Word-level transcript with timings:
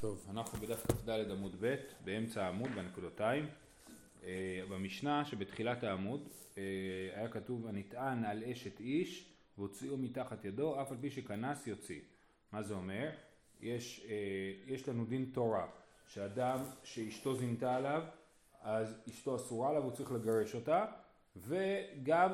טוב, 0.00 0.26
אנחנו 0.30 0.58
בדף 0.58 0.86
כ"ד 0.86 1.10
עמוד 1.10 1.56
ב', 1.60 1.74
באמצע 2.04 2.44
העמוד, 2.44 2.70
בנקודותיים. 2.70 3.46
אה, 4.24 4.60
במשנה 4.70 5.24
שבתחילת 5.24 5.84
העמוד 5.84 6.28
אה, 6.58 6.62
היה 7.14 7.28
כתוב 7.28 7.66
הנטען 7.66 8.24
על 8.24 8.44
אשת 8.44 8.80
איש 8.80 9.32
והוציאו 9.58 9.96
מתחת 9.96 10.44
ידו 10.44 10.82
אף 10.82 10.92
על 10.92 10.98
פי 11.00 11.10
שכנס 11.10 11.66
יוציא. 11.66 12.00
מה 12.52 12.62
זה 12.62 12.74
אומר? 12.74 13.10
יש, 13.60 14.06
אה, 14.08 14.74
יש 14.74 14.88
לנו 14.88 15.04
דין 15.04 15.30
תורה 15.32 15.66
שאדם 16.06 16.58
שאשתו 16.84 17.34
זינתה 17.34 17.76
עליו 17.76 18.02
אז 18.60 18.96
אשתו 19.08 19.36
אסורה 19.36 19.70
עליו 19.70 19.82
הוא 19.82 19.92
צריך 19.92 20.12
לגרש 20.12 20.54
אותה 20.54 20.84
וגם 21.36 22.32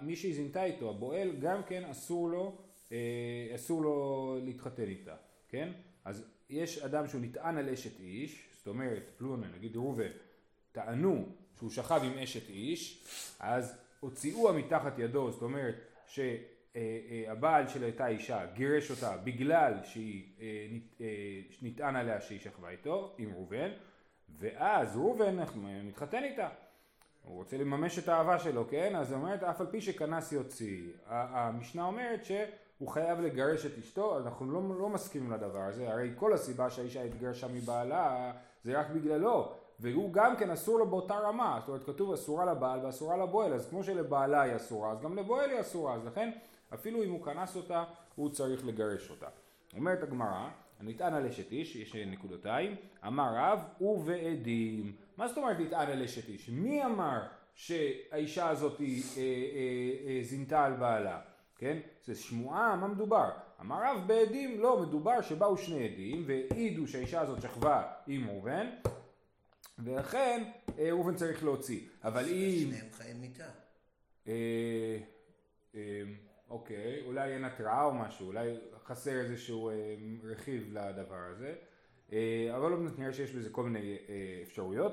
מי 0.00 0.16
שהיא 0.16 0.34
זינתה 0.34 0.64
איתו 0.64 0.90
הבועל 0.90 1.36
גם 1.36 1.62
כן 1.62 1.84
אסור 1.84 2.28
לו 2.28 2.58
אסור 3.54 3.82
לו 3.82 4.38
להתחתן 4.44 4.82
איתה 4.82 5.16
כן 5.48 5.72
אז 6.04 6.37
יש 6.50 6.78
אדם 6.78 7.06
שהוא 7.06 7.20
נטען 7.20 7.58
על 7.58 7.68
אשת 7.68 8.00
איש, 8.00 8.48
זאת 8.56 8.66
אומרת, 8.66 9.02
פלוני, 9.16 9.46
נגיד 9.56 9.76
ראובן, 9.76 10.10
טענו 10.72 11.26
שהוא 11.58 11.70
שכב 11.70 12.00
עם 12.04 12.18
אשת 12.18 12.48
איש, 12.48 13.04
אז 13.40 13.78
הוציאוה 14.00 14.52
מתחת 14.52 14.98
ידו, 14.98 15.30
זאת 15.30 15.42
אומרת 15.42 15.74
שהבעל 16.06 17.68
של 17.68 17.84
אותה 17.84 18.06
אישה 18.06 18.46
גירש 18.54 18.90
אותה 18.90 19.16
בגלל 19.16 19.74
שהיא 19.84 20.24
אה, 20.40 20.46
אה, 21.00 21.40
נטען 21.62 21.96
עליה 21.96 22.20
שהיא 22.20 22.40
שכבה 22.40 22.70
איתו, 22.70 23.14
עם 23.18 23.32
ראובן, 23.34 23.70
ואז 24.38 24.96
ראובן 24.96 25.36
מתחתן 25.84 26.24
איתה. 26.24 26.48
הוא 27.22 27.36
רוצה 27.36 27.56
לממש 27.56 27.98
את 27.98 28.08
האהבה 28.08 28.38
שלו, 28.38 28.68
כן? 28.70 28.96
אז 28.96 29.12
היא 29.12 29.18
אומרת, 29.18 29.42
אף 29.42 29.60
על 29.60 29.66
פי 29.66 29.80
שכנס 29.80 30.32
יוציא. 30.32 30.82
המשנה 31.06 31.84
אומרת 31.84 32.24
ש... 32.24 32.32
הוא 32.78 32.88
חייב 32.88 33.20
לגרש 33.20 33.66
את 33.66 33.78
אשתו, 33.78 34.18
אנחנו 34.18 34.50
לא, 34.50 34.62
לא 34.78 34.88
מסכימים 34.88 35.32
לדבר 35.32 35.62
הזה, 35.62 35.92
הרי 35.92 36.10
כל 36.16 36.32
הסיבה 36.32 36.70
שהאישה 36.70 37.02
התגרשה 37.02 37.48
מבעלה 37.48 38.32
זה 38.64 38.80
רק 38.80 38.86
בגללו, 38.90 39.52
והוא 39.80 40.12
גם 40.12 40.36
כן 40.36 40.50
אסור 40.50 40.78
לו 40.78 40.86
באותה 40.86 41.14
רמה, 41.14 41.58
זאת 41.60 41.68
אומרת 41.68 41.86
כתוב 41.86 42.12
אסורה 42.12 42.44
לבעל 42.44 42.86
ואסורה 42.86 43.16
לבועל, 43.16 43.52
אז 43.52 43.68
כמו 43.70 43.84
שלבעלה 43.84 44.42
היא 44.42 44.56
אסורה, 44.56 44.92
אז 44.92 45.00
גם 45.00 45.16
לבועל 45.16 45.50
היא 45.50 45.60
אסורה, 45.60 45.94
אז 45.94 46.06
לכן 46.06 46.30
אפילו 46.74 47.02
אם 47.02 47.10
הוא 47.10 47.24
כנס 47.24 47.56
אותה, 47.56 47.84
הוא 48.14 48.30
צריך 48.30 48.66
לגרש 48.66 49.10
אותה. 49.10 49.26
אומרת 49.76 50.02
הגמרא, 50.02 50.48
הנטען 50.80 51.14
על 51.14 51.26
אשת 51.26 51.52
איש, 51.52 51.76
יש 51.76 51.94
נקודותיים, 51.94 52.76
אמר 53.06 53.32
רב 53.36 53.60
ובעדים. 53.80 54.92
מה 55.16 55.28
זאת 55.28 55.38
אומרת 55.38 55.56
נטען 55.60 55.88
על 55.88 56.02
אשת 56.02 56.28
איש? 56.28 56.48
מי 56.48 56.84
אמר 56.84 57.20
שהאישה 57.54 58.48
הזאת 58.48 58.78
היא, 58.78 59.02
אה, 59.16 59.22
אה, 59.22 60.16
אה, 60.16 60.22
זינתה 60.22 60.64
על 60.64 60.72
בעלה? 60.72 61.20
כן? 61.58 61.78
זה 62.04 62.14
שמועה, 62.14 62.76
מה 62.76 62.88
מדובר? 62.88 63.30
אמר 63.60 63.82
רב 63.84 64.04
בעדים, 64.06 64.60
לא, 64.60 64.82
מדובר 64.82 65.22
שבאו 65.22 65.58
שני 65.58 65.88
עדים 65.88 66.24
והעידו 66.26 66.86
שהאישה 66.86 67.20
הזאת 67.20 67.42
שכבה 67.42 67.82
עם 68.06 68.28
ראובן 68.28 68.66
ולכן 69.78 70.50
אה, 70.78 70.90
ראובן 70.90 71.14
צריך 71.14 71.44
להוציא. 71.44 71.80
אבל 72.04 72.24
אם... 72.24 72.66
שניהם 72.66 72.86
חיים 72.92 73.20
מיטה. 73.20 73.50
אה, 74.28 74.98
אה, 75.74 76.02
אוקיי, 76.50 77.02
אולי 77.06 77.32
אין 77.32 77.44
התראה 77.44 77.84
או 77.84 77.94
משהו, 77.94 78.26
אולי 78.26 78.56
חסר 78.84 79.20
איזשהו 79.20 79.70
רכיב 80.22 80.68
לדבר 80.72 81.30
הזה. 81.30 81.54
אבל 82.54 82.70
לא 82.70 82.78
נראה 82.98 83.12
שיש 83.12 83.32
בזה 83.32 83.50
כל 83.50 83.62
מיני 83.62 83.98
אפשרויות. 84.42 84.92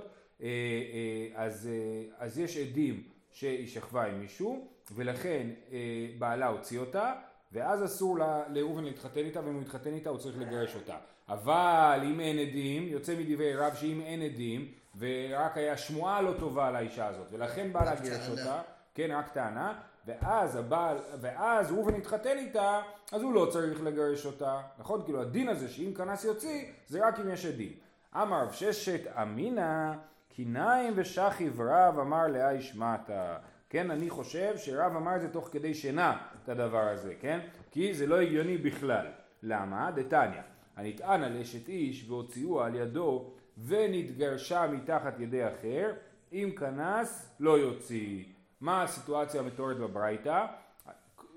אז, 1.36 1.70
אז 2.18 2.40
יש 2.40 2.58
עדים 2.58 3.04
שהיא 3.32 3.68
שכבה 3.68 4.06
עם 4.06 4.20
מישהו 4.20 4.75
ולכן 4.92 5.48
אה, 5.72 5.78
בעלה 6.20 6.48
הוציא 6.48 6.80
אותה, 6.80 7.14
ואז 7.52 7.86
אסור 7.86 8.18
לאובן 8.50 8.84
להתחתן 8.84 9.20
איתה, 9.20 9.40
ואם 9.40 9.54
הוא 9.54 9.62
יתחתן 9.62 9.94
איתה 9.94 10.10
הוא 10.10 10.18
צריך 10.18 10.38
לגרש 10.40 10.76
אותה. 10.76 10.98
אבל 11.30 12.00
אם 12.04 12.20
אין 12.20 12.40
עדים, 12.40 12.88
יוצא 12.88 13.16
מדברי 13.16 13.56
רב 13.56 13.76
שאם 13.76 14.02
אין 14.02 14.22
עדים, 14.22 14.72
ורק 14.98 15.58
היה 15.58 15.78
שמועה 15.78 16.22
לא 16.22 16.34
טובה 16.40 16.68
על 16.68 16.76
האישה 16.76 17.08
הזאת, 17.08 17.28
ולכן 17.32 17.74
בעלה 17.74 17.96
גירש 17.96 18.30
אותה, 18.30 18.62
כן, 18.94 19.12
רק 19.12 19.30
טענה, 19.30 19.80
ואז 20.06 20.56
הבעל, 20.56 20.98
ואז 21.22 21.72
ראובן 21.72 21.94
התחתן 21.94 22.38
איתה, 22.38 22.82
אז 23.12 23.22
הוא 23.22 23.34
לא 23.34 23.48
צריך 23.52 23.84
לגרש 23.84 24.26
אותה, 24.26 24.62
נכון? 24.78 25.04
כאילו 25.04 25.22
הדין 25.22 25.50
הזה 25.50 25.70
שאם 25.70 25.94
כנס 25.98 26.24
יוציא, 26.24 26.66
זה 26.88 27.08
רק 27.08 27.20
אם 27.20 27.30
יש 27.30 27.46
עדים. 27.46 27.74
אמר 28.16 28.44
רב 28.44 28.52
ששת 28.52 29.18
אמינא, 29.22 29.94
קיניים 30.30 30.94
ושכיב 30.96 31.62
רב 31.62 32.00
אמר 32.00 32.28
לאי 32.28 32.62
שמעתה. 32.62 33.38
כן, 33.76 33.92
אני 33.92 34.10
חושב 34.10 34.58
שרב 34.58 34.96
אמר 34.96 35.16
את 35.16 35.22
זה 35.22 35.30
תוך 35.30 35.50
כדי 35.52 35.74
שינה, 35.74 36.18
את 36.44 36.50
הדבר 36.50 36.82
הזה, 36.82 37.14
כן? 37.20 37.40
כי 37.72 37.94
זה 37.94 38.08
לא 38.08 38.22
הגיוני 38.22 38.58
בכלל. 38.58 39.06
למה? 39.44 39.92
דתניא, 39.92 40.42
הנטען 40.76 41.24
על 41.24 41.38
אשת 41.38 41.70
איש 41.70 42.10
והוציאוה 42.10 42.66
על 42.66 42.76
ידו 42.76 43.32
ונתגרשה 43.66 44.68
מתחת 44.68 45.20
ידי 45.20 45.48
אחר, 45.48 45.94
אם 46.34 46.52
כנס 46.60 47.36
לא 47.40 47.58
יוציא. 47.60 48.24
מה 48.62 48.84
הסיטואציה 48.84 49.42
המתוארת 49.42 49.78
בברייתא? 49.78 50.46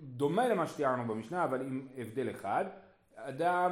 דומה 0.00 0.48
למה 0.48 0.66
שתיארנו 0.66 1.14
במשנה, 1.14 1.44
אבל 1.44 1.60
עם 1.60 1.86
הבדל 1.98 2.30
אחד. 2.30 2.64
אדם, 3.16 3.70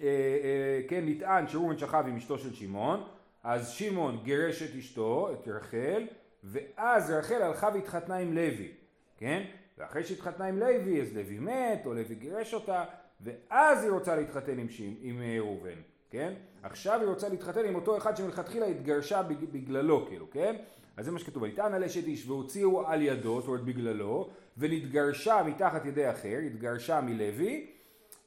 אה, 0.00 0.02
אה, 0.02 0.80
כן, 0.88 1.04
נטען 1.06 1.48
שאומן 1.48 1.78
שכב 1.78 2.04
עם 2.08 2.16
אשתו 2.16 2.38
של 2.38 2.54
שמעון, 2.54 3.04
אז 3.44 3.70
שמעון 3.70 4.20
גירש 4.24 4.62
את 4.62 4.76
אשתו, 4.78 5.32
את 5.32 5.48
רחל, 5.48 6.06
ואז 6.44 7.10
רחל 7.10 7.42
הלכה 7.42 7.68
והתחתנה 7.74 8.16
עם 8.16 8.32
לוי, 8.32 8.72
כן? 9.18 9.42
ואחרי 9.78 10.04
שהתחתנה 10.04 10.46
עם 10.46 10.58
לוי, 10.58 11.00
אז 11.00 11.16
לוי 11.16 11.38
מת, 11.38 11.86
או 11.86 11.94
לוי 11.94 12.14
גירש 12.14 12.54
אותה, 12.54 12.84
ואז 13.20 13.82
היא 13.82 13.90
רוצה 13.90 14.16
להתחתן 14.16 14.58
עם, 14.58 14.68
שימ, 14.68 14.94
עם 15.00 15.22
אה, 15.22 15.36
ראובן, 15.38 15.78
כן? 16.10 16.32
עכשיו 16.62 17.00
היא 17.00 17.08
רוצה 17.08 17.28
להתחתן 17.28 17.64
עם 17.64 17.74
אותו 17.74 17.96
אחד 17.96 18.16
שמלכתחילה 18.16 18.66
התגרשה 18.66 19.22
בגללו, 19.22 20.06
כאילו, 20.06 20.30
כן? 20.30 20.56
אז 20.96 21.04
זה 21.04 21.10
מה 21.10 21.18
שכתוב, 21.18 21.42
ויטען 21.42 21.74
על 21.74 21.84
אשת 21.84 22.04
איש 22.04 22.28
והוציאו 22.28 22.86
על 22.86 23.02
ידו, 23.02 23.40
זאת 23.40 23.48
אומרת 23.48 23.64
בגללו, 23.64 24.30
ונתגרשה 24.58 25.42
מתחת 25.46 25.86
ידי 25.86 26.10
אחר, 26.10 26.38
התגרשה 26.46 27.00
מלוי, 27.00 27.66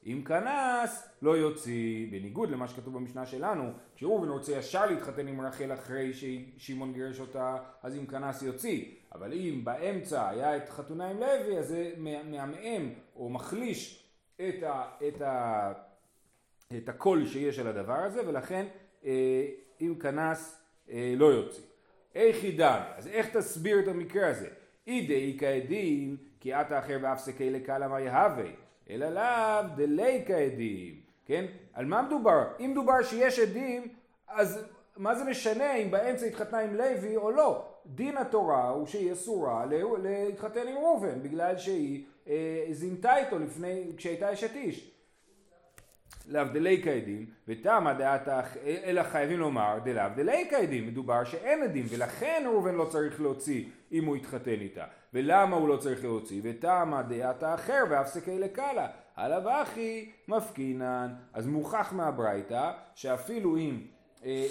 אם 0.08 0.22
כנס 0.24 1.08
לא 1.22 1.36
יוציא, 1.36 2.06
בניגוד 2.10 2.50
למה 2.50 2.68
שכתוב 2.68 2.94
במשנה 2.94 3.26
שלנו, 3.26 3.72
כשראובן 3.96 4.28
רוצה 4.28 4.52
ישר 4.52 4.86
להתחתן 4.86 5.28
עם 5.28 5.40
רחל 5.40 5.72
אחרי 5.72 6.12
ששמעון 6.12 6.92
גירש 6.92 7.20
אותה, 7.20 7.56
אז 7.82 7.96
אם 7.96 8.06
כנס 8.06 8.42
יוציא, 8.42 8.84
אבל 9.12 9.32
אם 9.32 9.60
באמצע 9.64 10.28
היה 10.28 10.56
את 10.56 10.68
חתונה 10.68 11.10
עם 11.10 11.16
לוי, 11.20 11.58
אז 11.58 11.68
זה 11.68 11.92
מעמעם 11.98 12.92
או 13.16 13.28
מחליש 13.28 14.08
את, 14.36 14.62
ה, 14.62 14.84
את, 15.08 15.22
ה, 15.22 15.72
את 16.76 16.88
הקול 16.88 17.26
שיש 17.26 17.58
על 17.58 17.66
הדבר 17.66 17.98
הזה, 17.98 18.28
ולכן 18.28 18.66
אה, 19.04 19.46
אם 19.80 19.94
כנס 20.00 20.62
אה, 20.90 21.14
לא 21.16 21.26
יוציא. 21.26 21.64
איך 22.14 22.44
ידע? 22.44 22.84
אז 22.96 23.06
איך 23.06 23.36
תסביר 23.36 23.78
את 23.78 23.88
המקרה 23.88 24.28
הזה? 24.28 24.48
אידי 24.86 25.36
כעדים 25.40 26.16
כי 26.40 26.54
את 26.54 26.72
האחר 26.72 26.98
ואף 27.02 27.18
סקי 27.18 27.50
לקלה 27.50 27.88
מה 27.88 28.00
יהווה 28.00 28.67
אלא 28.90 29.08
לאו 29.08 29.68
דליקה 29.76 30.36
עדים, 30.36 31.00
כן? 31.26 31.44
על 31.72 31.86
מה 31.86 32.02
מדובר? 32.02 32.44
אם 32.60 32.70
מדובר 32.70 33.02
שיש 33.02 33.38
עדים, 33.38 33.88
אז 34.28 34.64
מה 34.96 35.14
זה 35.14 35.24
משנה 35.24 35.76
אם 35.76 35.90
באמצע 35.90 36.26
התחתנה 36.26 36.58
עם 36.58 36.74
לוי 36.74 37.16
או 37.16 37.30
לא? 37.30 37.64
דין 37.86 38.16
התורה 38.16 38.68
הוא 38.68 38.86
שהיא 38.86 39.12
אסורה 39.12 39.66
להתחתן 40.02 40.68
עם 40.68 40.76
ראובן, 40.76 41.22
בגלל 41.22 41.58
שהיא 41.58 42.04
אה, 42.28 42.66
זינתה 42.70 43.16
איתו 43.16 43.38
לפני, 43.38 43.84
כשהייתה 43.96 44.32
אשת 44.32 44.54
איש. 44.54 44.97
להבדלי 46.28 46.82
כעדים, 46.84 47.26
ותמה 47.48 47.94
דעת 47.94 48.28
אלא 48.84 49.02
חייבים 49.02 49.38
לומר 49.38 49.78
דלהבדלי 49.84 50.46
כעדים, 50.50 50.86
מדובר 50.86 51.24
שאין 51.24 51.62
עדים, 51.62 51.86
ולכן 51.88 52.42
ראובן 52.46 52.74
לא 52.74 52.84
צריך 52.84 53.20
להוציא 53.20 53.64
אם 53.92 54.04
הוא 54.04 54.16
יתחתן 54.16 54.60
איתה. 54.60 54.84
ולמה 55.14 55.56
הוא 55.56 55.68
לא 55.68 55.76
צריך 55.76 56.04
להוציא? 56.04 56.40
ותמה 56.44 57.02
דעת 57.02 57.42
האחר 57.42 57.84
והפסקי 57.90 58.38
לקלה. 58.38 58.86
עליו 59.18 59.62
אחי 59.62 60.10
מפקינן. 60.28 61.14
אז 61.32 61.46
מוכח 61.46 61.92
מהברייתא 61.92 62.70
שאפילו 62.94 63.56
אם, 63.56 63.80
אה, 64.24 64.28
אה, 64.30 64.44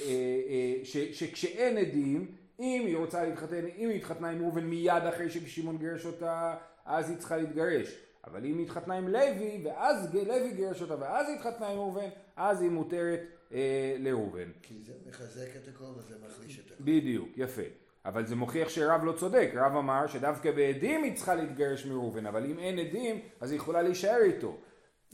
אה, 0.50 0.86
שכשאין 1.13 1.78
עדים, 1.78 2.31
אם 2.60 2.84
היא 2.86 2.98
רוצה 2.98 3.24
להתחתן, 3.24 3.66
אם 3.78 3.90
היא 3.90 3.98
התחתנה 3.98 4.30
עם 4.30 4.42
ראובן 4.42 4.63
מיד 4.63 5.04
אחרי 5.10 5.30
ששמעון 5.30 5.78
גירש 5.78 6.06
אותה, 6.06 6.56
אז 6.86 7.10
היא 7.10 7.18
צריכה 7.18 7.38
להתגרש. 7.38 8.06
אבל 8.32 8.46
אם 8.46 8.58
היא 8.58 8.66
התחתנה 8.66 8.94
עם 8.94 9.08
לוי, 9.08 9.62
ואז 9.66 10.16
לוי 10.16 10.54
גירש 10.54 10.82
אותה, 10.82 10.96
ואז 11.00 11.30
היא 11.30 11.36
התחתנה 11.36 11.68
עם 11.68 11.78
ראובן, 11.78 12.10
אז 12.36 12.62
היא 12.62 12.70
מותרת 12.70 13.22
אה, 13.54 13.96
לראובן. 14.00 14.52
כי 14.62 14.82
זה 14.86 14.94
מחזק 15.10 15.56
את 15.56 15.68
הכל 15.68 15.84
וזה 15.98 16.16
מחליש 16.28 16.60
את 16.60 16.72
הכל. 16.72 16.84
בדיוק, 16.84 17.30
יפה. 17.36 17.62
אבל 18.06 18.26
זה 18.26 18.36
מוכיח 18.36 18.70
שרב 18.70 19.04
לא 19.04 19.12
צודק, 19.12 19.52
רב 19.56 19.76
אמר 19.76 20.08
שדווקא 20.08 20.52
בעדים 20.52 21.04
היא 21.04 21.16
צריכה 21.16 21.36
להתגרש 21.36 21.86
מראובן, 21.86 22.26
אבל 22.26 22.46
אם 22.46 22.60
אין 22.60 22.80
עדים, 22.80 23.20
אז 23.42 23.52
היא 23.52 23.60
יכולה 23.60 23.82
להישאר 23.82 24.22
איתו. 24.22 24.58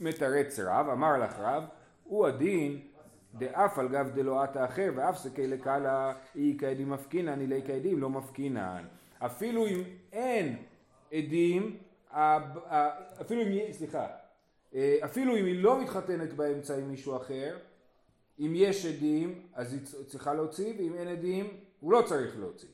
מתרץ 0.00 0.58
רב, 0.58 0.88
אמר 0.88 1.18
לך 1.18 1.38
רב, 1.38 1.64
הוא 2.04 2.26
הדין 2.26 2.80
דאף 3.34 3.78
על 3.78 3.88
גב 3.88 4.10
דלואת 4.14 4.56
האחר 4.56 4.90
ואף 4.96 5.18
סקי 5.18 5.46
לקלה 5.46 6.12
אי 6.36 6.56
כעדים 6.58 6.90
מפקינן, 6.90 7.40
אילי 7.40 7.62
כעדים 7.66 8.00
לא 8.00 8.10
מפקינן. 8.10 8.84
אפילו 9.18 9.66
אם 9.66 9.82
אין 10.12 10.56
עדים, 11.12 11.76
אפילו 13.20 13.42
אם, 13.42 13.72
סליחה, 13.72 14.06
אה, 14.74 14.96
אפילו 15.04 15.36
אם 15.36 15.44
היא 15.44 15.62
לא 15.62 15.82
מתחתנת 15.82 16.32
באמצע 16.32 16.76
עם 16.76 16.88
מישהו 16.88 17.16
אחר, 17.16 17.56
אם 18.38 18.52
יש 18.56 18.86
עדים 18.86 19.42
אז 19.54 19.72
היא 19.72 20.06
צריכה 20.06 20.34
להוציא 20.34 20.74
ואם 20.78 20.94
אין 20.94 21.08
עדים 21.08 21.60
הוא 21.80 21.92
לא 21.92 22.02
צריך 22.02 22.38
להוציא. 22.38 22.68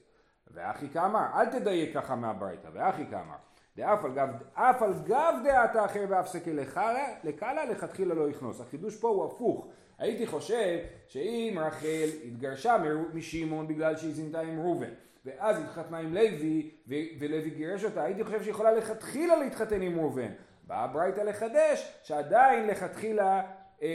ואחי 0.54 0.88
כאמר, 0.88 1.26
אל 1.34 1.46
תדייק 1.46 1.94
ככה 1.94 2.16
מהברייתא, 2.16 2.68
ואחי 2.72 3.04
כאמר, 3.10 3.36
דאף 3.76 4.04
על 4.04 4.14
גב, 4.14 4.28
אף 4.54 4.82
על 4.82 4.92
גב 5.04 5.34
דעת 5.44 5.76
האחר 5.76 6.04
והפסקי 6.08 6.52
לקלה, 6.52 7.64
לכתחילה 7.70 8.14
לא 8.14 8.30
יכנוס. 8.30 8.60
החידוש 8.60 8.96
פה 8.96 9.08
הוא 9.08 9.24
הפוך. 9.24 9.66
הייתי 9.98 10.26
חושב 10.26 10.78
שאם 11.06 11.58
רחל 11.60 12.08
התגרשה 12.26 12.76
משמעון 13.14 13.68
בגלל 13.68 13.96
שהיא 13.96 14.14
זינתה 14.14 14.40
עם 14.40 14.60
ראובן, 14.60 14.90
ואז 15.24 15.62
התחתנה 15.62 15.98
עם 15.98 16.14
לוי, 16.14 16.70
ולוי 17.18 17.50
גירש 17.50 17.84
אותה, 17.84 18.02
הייתי 18.02 18.24
חושב 18.24 18.42
שהיא 18.42 18.50
יכולה 18.50 18.72
לכתחילה 18.72 19.36
להתחתן 19.36 19.82
עם 19.82 19.98
ראובן. 19.98 20.32
באה 20.66 20.86
ברייתא 20.86 21.20
לחדש, 21.20 21.92
שעדיין 22.02 22.66
לכתחילה 22.66 23.36
אה, 23.36 23.42
אה, 23.82 23.88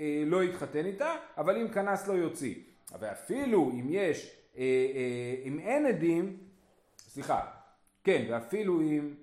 אה, 0.00 0.22
לא 0.26 0.44
יתחתן 0.44 0.86
איתה, 0.86 1.14
אבל 1.38 1.56
אם 1.56 1.68
כנס 1.68 2.08
לא 2.08 2.12
יוציא. 2.12 2.54
ואפילו 3.00 3.70
אם 3.74 3.86
יש, 3.90 4.36
אה, 4.56 4.62
אה, 4.62 5.34
אם 5.44 5.58
אין 5.58 5.86
עדים, 5.86 6.36
סליחה, 6.98 7.40
כן, 8.04 8.24
ואפילו 8.30 8.80
אם, 8.80 9.14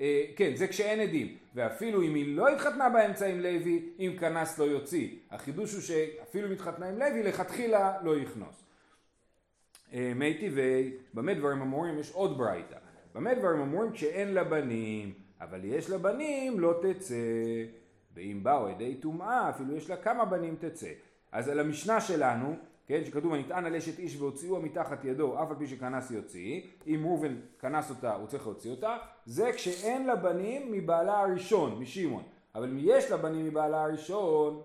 אה, 0.00 0.24
כן, 0.36 0.56
זה 0.56 0.68
כשאין 0.68 1.00
עדים, 1.00 1.36
ואפילו 1.54 2.02
אם 2.02 2.14
היא 2.14 2.36
לא 2.36 2.48
התחתנה 2.48 2.88
באמצע 2.88 3.26
עם 3.26 3.40
לוי, 3.40 3.88
אם 3.98 4.16
כנס 4.20 4.58
לא 4.58 4.64
יוציא. 4.64 5.08
החידוש 5.30 5.72
הוא 5.72 5.82
שאפילו 5.82 6.48
אם 6.48 6.52
התחתנה 6.52 6.88
עם 6.88 6.98
לוי, 6.98 7.22
לכתחילה 7.22 7.96
לא 8.02 8.18
יכנוס. 8.18 8.63
אה, 9.94 10.12
מי 10.14 10.34
טבעי, 10.34 10.92
במה 11.14 11.34
דברים 11.34 11.60
אמורים? 11.60 11.98
יש 11.98 12.12
עוד 12.12 12.38
ברייתא. 12.38 12.76
במה 13.14 13.34
דברים 13.34 13.60
אמורים? 13.60 13.92
כשאין 13.92 14.34
לה 14.34 14.44
בנים, 14.44 15.12
אבל 15.40 15.64
יש 15.64 15.90
לה 15.90 15.98
בנים, 15.98 16.60
לא 16.60 16.80
תצא. 16.82 17.14
ואם 18.14 18.40
באו 18.42 18.66
עדי 18.66 18.94
טומאה, 18.94 19.50
אפילו 19.50 19.76
יש 19.76 19.90
לה 19.90 19.96
כמה 19.96 20.24
בנים 20.24 20.56
תצא. 20.60 20.90
אז 21.32 21.48
על 21.48 21.60
המשנה 21.60 22.00
שלנו, 22.00 22.56
כן, 22.86 23.04
שכתוב 23.04 23.34
הנטען 23.34 23.66
על 23.66 23.76
אשת 23.76 23.98
איש 23.98 24.16
והוציאו 24.20 24.60
מתחת 24.60 25.04
ידו 25.04 25.42
אף 25.42 25.50
על 25.50 25.56
פי 25.56 25.66
שכנס 25.66 26.10
יוציא, 26.10 26.62
אם 26.86 27.00
ראובן 27.04 27.36
כנס 27.60 27.90
אותה 27.90 28.14
הוא 28.14 28.26
צריך 28.26 28.46
להוציא 28.46 28.70
אותה, 28.70 28.96
זה 29.26 29.50
כשאין 29.52 30.06
לה 30.06 30.16
בנים 30.16 30.72
מבעלה 30.72 31.20
הראשון, 31.20 31.78
משמעון, 31.80 32.22
אבל 32.54 32.68
אם 32.68 32.78
יש 32.80 33.10
לה 33.10 33.16
בנים 33.16 33.46
מבעלה 33.46 33.84
הראשון, 33.84 34.62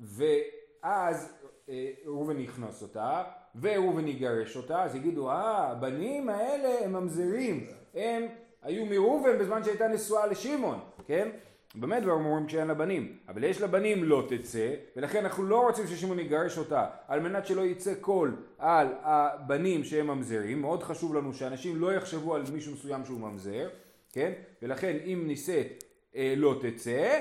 ואז 0.00 1.32
אה, 1.68 1.90
ראובן 2.06 2.40
יכנוס 2.40 2.82
אותה, 2.82 3.22
וראובן 3.60 4.08
יגרש 4.08 4.56
אותה, 4.56 4.82
אז 4.82 4.94
יגידו, 4.94 5.30
אה, 5.30 5.70
הבנים 5.70 6.28
האלה 6.28 6.84
הם 6.84 6.92
ממזרים, 6.92 7.66
הם 7.94 8.26
היו 8.62 8.86
מראובן 8.86 9.38
בזמן 9.38 9.64
שהייתה 9.64 9.88
נשואה 9.88 10.26
לשמעון, 10.26 10.78
כן? 11.06 11.28
באמת 11.74 12.02
דבר 12.02 12.12
אומרים 12.12 12.46
כשאין 12.46 12.68
לה 12.68 12.74
בנים, 12.74 13.16
אבל 13.28 13.44
יש 13.44 13.60
לה 13.60 13.66
בנים 13.66 14.04
לא 14.04 14.26
תצא, 14.28 14.74
ולכן 14.96 15.24
אנחנו 15.24 15.44
לא 15.44 15.66
רוצים 15.66 15.86
ששמעון 15.86 16.18
יגרש 16.18 16.58
אותה, 16.58 16.86
על 17.08 17.20
מנת 17.20 17.46
שלא 17.46 17.62
יצא 17.62 17.94
קול 17.94 18.36
על 18.58 18.86
הבנים 19.02 19.84
שהם 19.84 20.06
ממזרים, 20.06 20.60
מאוד 20.60 20.82
חשוב 20.82 21.14
לנו 21.14 21.34
שאנשים 21.34 21.80
לא 21.80 21.92
יחשבו 21.92 22.34
על 22.34 22.42
מישהו 22.52 22.72
מסוים 22.72 23.04
שהוא 23.04 23.20
ממזר, 23.20 23.68
כן? 24.12 24.32
ולכן 24.62 24.96
אם 25.04 25.24
נישאת 25.26 25.84
אה, 26.16 26.34
לא 26.36 26.60
תצא, 26.60 27.20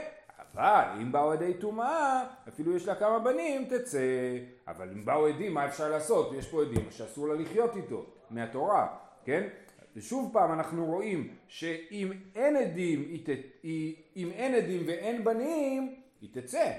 אבל 0.55 1.01
אם 1.01 1.11
באו 1.11 1.31
עדי 1.31 1.53
טומאה, 1.53 2.25
אפילו 2.47 2.75
יש 2.75 2.87
לה 2.87 2.95
כמה 2.95 3.19
בנים, 3.19 3.65
תצא. 3.65 4.37
אבל 4.67 4.89
אם 4.91 5.05
באו 5.05 5.27
עדים, 5.27 5.53
מה 5.53 5.65
אפשר 5.65 5.89
לעשות? 5.89 6.33
יש 6.33 6.47
פה 6.47 6.61
עדים 6.61 6.91
שאסור 6.91 7.27
לה 7.27 7.33
לחיות 7.33 7.75
איתו, 7.75 8.05
מהתורה, 8.29 8.97
כן? 9.25 9.47
ושוב 9.95 10.33
פעם 10.33 10.51
אנחנו 10.51 10.85
רואים 10.85 11.35
שאם 11.47 12.11
אין 12.35 12.55
עדים, 12.55 13.17
היא, 13.63 13.95
אם 14.15 14.29
אין 14.31 14.55
עדים 14.55 14.81
ואין 14.87 15.23
בנים, 15.23 15.95
היא 16.21 16.29
תצא. 16.33 16.71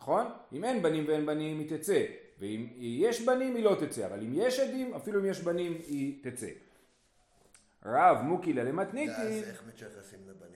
נכון? 0.00 0.26
אם 0.52 0.64
אין 0.64 0.82
בנים 0.82 1.04
ואין 1.08 1.26
בנים 1.26 1.58
היא 1.58 1.76
תצא. 1.78 2.04
ואם 2.38 2.66
יש 2.76 3.20
בנים 3.20 3.54
היא 3.54 3.64
לא 3.64 3.76
תצא, 3.80 4.06
אבל 4.06 4.20
אם 4.20 4.30
יש 4.34 4.60
עדים, 4.60 4.94
אפילו 4.94 5.20
אם 5.20 5.26
יש 5.26 5.40
בנים 5.40 5.72
היא 5.72 6.24
תצא. 6.24 6.48
רב 7.84 8.20
מוקילה 8.22 8.64
למתניתין. 8.64 9.14
ואז 9.14 9.48
איך 9.48 9.62
מתייחסים 9.68 10.18
לבנים? 10.28 10.53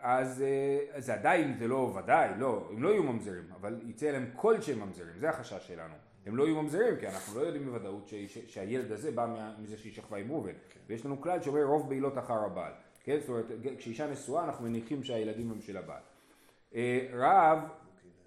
אז 0.00 0.42
אה, 0.42 1.00
זה 1.00 1.14
עדיין, 1.14 1.54
זה 1.58 1.68
לא 1.68 1.98
ודאי, 1.98 2.28
לא, 2.38 2.68
הם 2.72 2.82
לא 2.82 2.88
יהיו 2.88 3.02
ממזרים, 3.02 3.44
אבל 3.60 3.80
יצא 3.86 4.10
להם 4.10 4.30
כל 4.36 4.60
שהם 4.60 4.80
ממזרים, 4.80 5.18
זה 5.18 5.30
החשש 5.30 5.66
שלנו. 5.66 5.94
הם 6.26 6.36
לא 6.36 6.44
יהיו 6.44 6.62
ממזרים, 6.62 6.96
כי 7.00 7.08
אנחנו 7.08 7.40
לא 7.40 7.46
יודעים 7.46 7.64
בוודאות 7.64 8.10
שהילד 8.48 8.92
הזה 8.92 9.10
בא 9.10 9.52
מזה 9.62 9.78
שהיא 9.78 9.92
שכבה 9.92 10.16
עם 10.16 10.30
ראובן. 10.30 10.52
כן. 10.52 10.80
ויש 10.86 11.06
לנו 11.06 11.20
כלל 11.20 11.42
שאומר 11.42 11.64
רוב 11.64 11.88
בעילות 11.88 12.18
אחר 12.18 12.44
הבעל. 12.44 12.72
כן? 13.04 13.18
זאת 13.20 13.28
אומרת, 13.28 13.46
כשאישה 13.78 14.06
נשואה 14.06 14.44
אנחנו 14.44 14.64
מניחים 14.64 15.04
שהילדים 15.04 15.50
הם 15.50 15.60
של 15.60 15.76
הבעל. 15.76 16.02
אה, 16.74 17.06
רב 17.12 17.58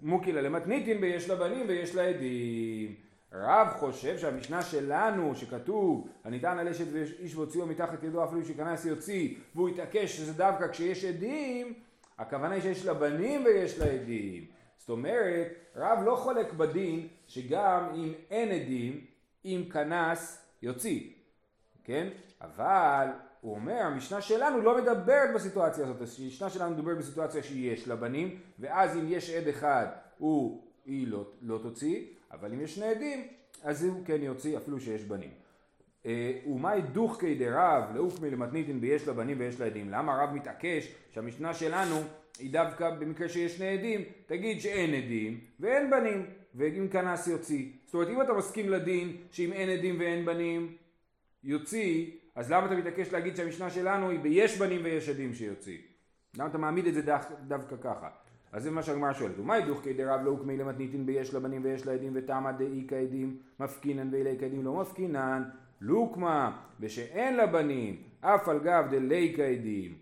מוקילה 0.02 0.40
למתניתין 0.40 0.98
ויש 1.02 1.28
לה 1.28 1.36
בנים 1.36 1.66
ויש 1.68 1.94
לה 1.94 2.02
עדים. 2.02 2.94
רב 3.34 3.68
חושב 3.78 4.18
שהמשנה 4.18 4.62
שלנו 4.62 5.34
שכתוב 5.34 6.08
הניתן 6.24 6.58
על 6.58 6.68
אשת 6.68 6.84
ואיש 6.92 7.36
והוציאו 7.36 7.66
מתחת 7.66 8.02
ידו 8.02 8.24
אפילו 8.24 8.44
שכנס 8.44 8.84
יוציא 8.84 9.34
והוא 9.54 9.68
התעקש 9.68 10.16
שזה 10.16 10.32
דווקא 10.32 10.68
כשיש 10.68 11.04
עדים 11.04 11.74
הכוונה 12.18 12.54
היא 12.54 12.62
שיש 12.62 12.86
לה 12.86 12.94
בנים 12.94 13.44
ויש 13.44 13.78
לה 13.78 13.86
עדים. 13.86 14.46
זאת 14.78 14.88
אומרת, 14.88 15.48
רב 15.76 15.98
לא 16.04 16.16
חולק 16.16 16.52
בדין 16.52 17.08
שגם 17.26 17.92
אם 17.94 18.12
אין 18.30 18.48
עדים, 18.48 19.04
אם 19.44 19.64
כנס 19.72 20.46
יוציא, 20.62 21.10
כן? 21.84 22.08
אבל 22.40 23.06
הוא 23.40 23.54
אומר, 23.54 23.82
המשנה 23.82 24.20
שלנו 24.20 24.60
לא 24.60 24.82
מדברת 24.82 25.34
בסיטואציה 25.34 25.84
הזאת, 25.84 25.96
המשנה 26.00 26.50
שלנו 26.50 26.70
מדברת 26.70 26.98
בסיטואציה 26.98 27.42
שיש 27.42 27.88
לה 27.88 27.96
בנים, 27.96 28.38
ואז 28.58 28.96
אם 28.96 29.04
יש 29.08 29.30
עד 29.30 29.48
אחד, 29.48 29.86
הוא, 30.18 30.62
היא 30.84 31.08
לא, 31.08 31.30
לא 31.42 31.58
תוציא, 31.62 32.04
אבל 32.32 32.52
אם 32.52 32.60
יש 32.60 32.74
שני 32.74 32.86
עדים, 32.86 33.26
אז 33.62 33.84
הוא 33.84 34.04
כן 34.04 34.22
יוציא 34.22 34.56
אפילו 34.56 34.80
שיש 34.80 35.04
בנים. 35.04 35.30
אה, 36.06 36.38
ומאי 36.46 36.82
דוחקי 36.82 37.34
דרב 37.34 37.84
לאוקמי 37.94 38.30
למתניתין 38.30 38.78
ויש 38.82 39.08
לה 39.08 39.14
בנים 39.14 39.40
ויש 39.40 39.60
לה 39.60 39.66
עדים. 39.66 39.90
למה 39.90 40.22
רב 40.22 40.34
מתעקש 40.34 40.94
שהמשנה 41.10 41.54
שלנו 41.54 41.96
היא 42.38 42.52
דווקא 42.52 42.90
במקרה 42.90 43.28
שיש 43.28 43.56
שני 43.56 43.68
עדים, 43.68 44.00
תגיד 44.26 44.60
שאין 44.60 44.94
עדים 44.94 45.40
ואין 45.60 45.90
בנים, 45.90 46.26
ואם 46.54 46.88
כנס 46.90 47.26
יוציא. 47.26 47.68
זאת 47.84 47.94
אומרת, 47.94 48.08
אם 48.08 48.22
אתה 48.22 48.32
מסכים 48.32 48.68
לדין 48.68 49.16
שאם 49.30 49.52
אין 49.52 49.68
עדים 49.68 50.00
ואין 50.00 50.24
בנים 50.24 50.76
יוציא, 51.44 52.10
אז 52.34 52.52
למה 52.52 52.66
אתה 52.66 52.74
מתעקש 52.74 53.12
להגיד 53.12 53.36
שהמשנה 53.36 53.70
שלנו 53.70 54.10
היא 54.10 54.20
ביש 54.20 54.58
בנים 54.58 54.80
ויש 54.84 55.08
עדים 55.08 55.34
שיוציא? 55.34 55.78
למה 56.36 56.48
אתה 56.48 56.58
מעמיד 56.58 56.86
את 56.86 56.94
זה 56.94 57.02
דו, 57.02 57.12
דווקא 57.48 57.76
ככה? 57.82 58.08
אז 58.52 58.62
זה 58.62 58.70
מה 58.70 58.82
שהגמרא 58.82 59.12
שואלת, 59.12 59.38
ומה 59.38 59.58
ידוך 59.58 59.80
כדי 59.82 60.04
רב 60.04 60.20
לא 60.24 60.30
הוקמי 60.30 60.56
למתניתין 60.56 61.06
ביש 61.06 61.34
לבנים 61.34 61.64
ויש 61.64 61.86
לעדים 61.86 62.12
ותמה 62.14 62.52
דאי 62.52 62.84
כעדים 62.88 63.36
מפקינן 63.60 64.08
ואילי 64.12 64.36
כעדים 64.40 64.64
לא 64.64 64.72
מפקינן 64.72 65.42
לוקמה 65.80 66.58
ושאין 66.80 67.36
לבנים 67.36 67.96
אף 68.20 68.48
על 68.48 68.58
גב 68.58 68.86
דלי 68.90 69.32
כעדים 69.36 69.94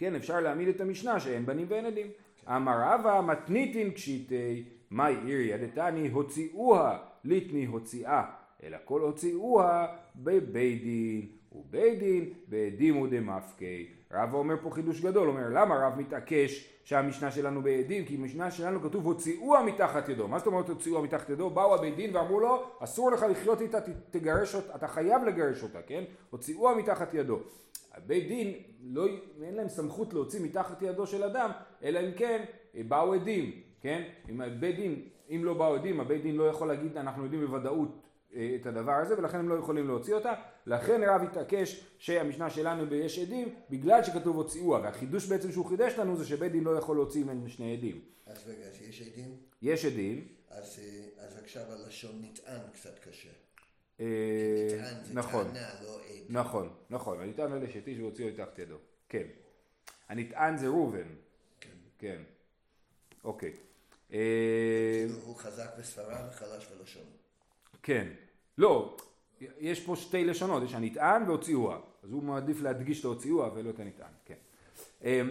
כן, 0.00 0.14
אפשר 0.14 0.40
להעמיד 0.40 0.68
את 0.68 0.80
המשנה 0.80 1.20
שאין 1.20 1.46
בנים 1.46 1.66
ואין 1.68 1.86
עדים. 1.86 2.06
אמר 2.48 2.76
רבא 2.80 3.20
מתניתין 3.26 3.90
קשיטי, 3.90 4.64
מאי 4.90 5.16
עיריה 5.24 5.56
דתני 5.58 6.08
הוציאוה 6.08 6.98
ליטני 7.24 7.64
הוציאה, 7.64 8.24
אלא 8.62 8.78
כל 8.84 9.00
הוציאוה 9.00 9.86
בבית 10.16 10.82
דין, 10.82 11.26
ובית 11.52 11.98
דין 11.98 12.32
בעדים 12.48 13.00
ודמפקי. 13.00 13.86
רבא 14.12 14.36
אומר 14.36 14.54
פה 14.62 14.70
חידוש 14.70 15.00
גדול, 15.00 15.28
אומר 15.28 15.48
למה 15.52 15.86
רב 15.86 15.98
מתעקש 15.98 16.79
שהמשנה 16.90 17.30
שלנו 17.30 17.62
בעדים? 17.62 18.04
כי 18.04 18.16
במשנה 18.16 18.50
שלנו 18.50 18.80
כתוב 18.82 19.06
הוציאוה 19.06 19.62
מתחת 19.62 20.08
ידו. 20.08 20.28
מה 20.28 20.38
זאת 20.38 20.46
אומרת 20.46 20.68
הוציאוה 20.68 21.02
מתחת 21.02 21.30
ידו? 21.30 21.50
באו 21.50 21.74
הבית 21.74 21.96
דין 21.96 22.16
ואמרו 22.16 22.40
לו 22.40 22.62
אסור 22.78 23.10
לך 23.10 23.22
לחיות 23.30 23.60
איתה, 23.60 23.78
תגרש 24.10 24.54
אותה, 24.54 24.74
אתה 24.74 24.88
חייב 24.88 25.24
לגרש 25.24 25.62
אותה, 25.62 25.82
כן? 25.82 26.04
הוציאוה 26.30 26.74
מתחת 26.74 27.14
ידו. 27.14 27.38
הבית 27.94 28.28
דין, 28.28 28.54
לא, 28.82 29.06
אין 29.42 29.54
להם 29.54 29.68
סמכות 29.68 30.14
להוציא 30.14 30.40
מתחת 30.44 30.82
ידו 30.82 31.06
של 31.06 31.24
אדם, 31.24 31.50
אלא 31.82 32.00
אם 32.00 32.12
כן 32.16 32.44
באו 32.88 33.14
עדים, 33.14 33.52
כן? 33.80 34.02
אם 34.30 34.40
הבית 34.40 34.76
דין, 34.76 35.02
אם 35.30 35.40
לא 35.44 35.54
באו 35.54 35.74
עדים, 35.74 36.00
הבית 36.00 36.22
דין 36.22 36.36
לא 36.36 36.44
יכול 36.44 36.68
להגיד, 36.68 36.96
אנחנו 36.96 37.24
יודעים 37.24 37.46
בוודאות 37.46 38.02
את 38.34 38.66
הדבר 38.66 38.92
הזה, 38.92 39.18
ולכן 39.18 39.38
הם 39.38 39.48
לא 39.48 39.54
יכולים 39.54 39.86
להוציא 39.86 40.14
אותה. 40.14 40.34
לכן 40.66 41.00
רב 41.06 41.22
התעקש 41.22 41.84
שהמשנה 41.98 42.50
שלנו 42.50 42.86
ביש 42.86 43.18
עדים, 43.18 43.54
בגלל 43.70 44.04
שכתוב 44.04 44.36
הוציאוה, 44.36 44.80
והחידוש 44.80 45.26
בעצם 45.26 45.52
שהוא 45.52 45.66
חידש 45.66 45.92
לנו 45.98 46.16
זה 46.16 46.26
שבית 46.26 46.52
דין 46.52 46.64
לא 46.64 46.70
יכול 46.70 46.96
להוציא 46.96 47.24
ממנו 47.24 47.48
שני 47.48 47.76
עדים. 47.76 48.00
אז 48.26 48.48
רגע, 48.48 48.64
אז 48.64 48.82
יש 48.82 49.02
עדים? 49.02 49.36
יש 49.62 49.84
עדים. 49.84 50.28
אז, 50.50 50.78
אה, 50.82 51.24
אז 51.24 51.38
עכשיו 51.38 51.62
הלשון 51.72 52.22
נטען 52.22 52.60
קצת 52.72 52.98
קשה. 52.98 53.28
אה, 54.00 54.06
נכון, 55.12 55.46
לא 55.54 56.40
נכון, 56.40 56.74
נכון, 56.90 57.20
הנטען 57.20 57.52
אלה 57.52 57.70
שתיש 57.72 57.98
והוציאו 57.98 58.28
את 58.28 58.36
תחת 58.36 58.58
ידו, 58.58 58.76
כן. 59.08 59.26
הנטען 60.08 60.56
זה 60.56 60.66
ראובן, 60.66 61.08
כן, 61.60 61.68
כן. 61.98 62.22
אוקיי. 63.24 63.52
אה, 64.12 65.06
הוא 65.24 65.36
חזק 65.36 65.70
בספרה 65.78 66.28
וחלש 66.28 66.66
בלשון. 66.66 67.19
כן, 67.82 68.06
לא, 68.58 68.96
יש 69.58 69.80
פה 69.80 69.96
שתי 69.96 70.24
לשונות, 70.24 70.62
יש 70.62 70.74
הנטען 70.74 71.22
והוציאוה, 71.28 71.78
אז 72.02 72.12
הוא 72.12 72.22
מעדיף 72.22 72.62
להדגיש 72.62 73.00
את 73.00 73.04
ההוציאוה 73.04 73.50
ולא 73.54 73.70
את 73.70 73.80
הנטען, 73.80 74.12
כן. 74.24 74.34
אה, 75.04 75.22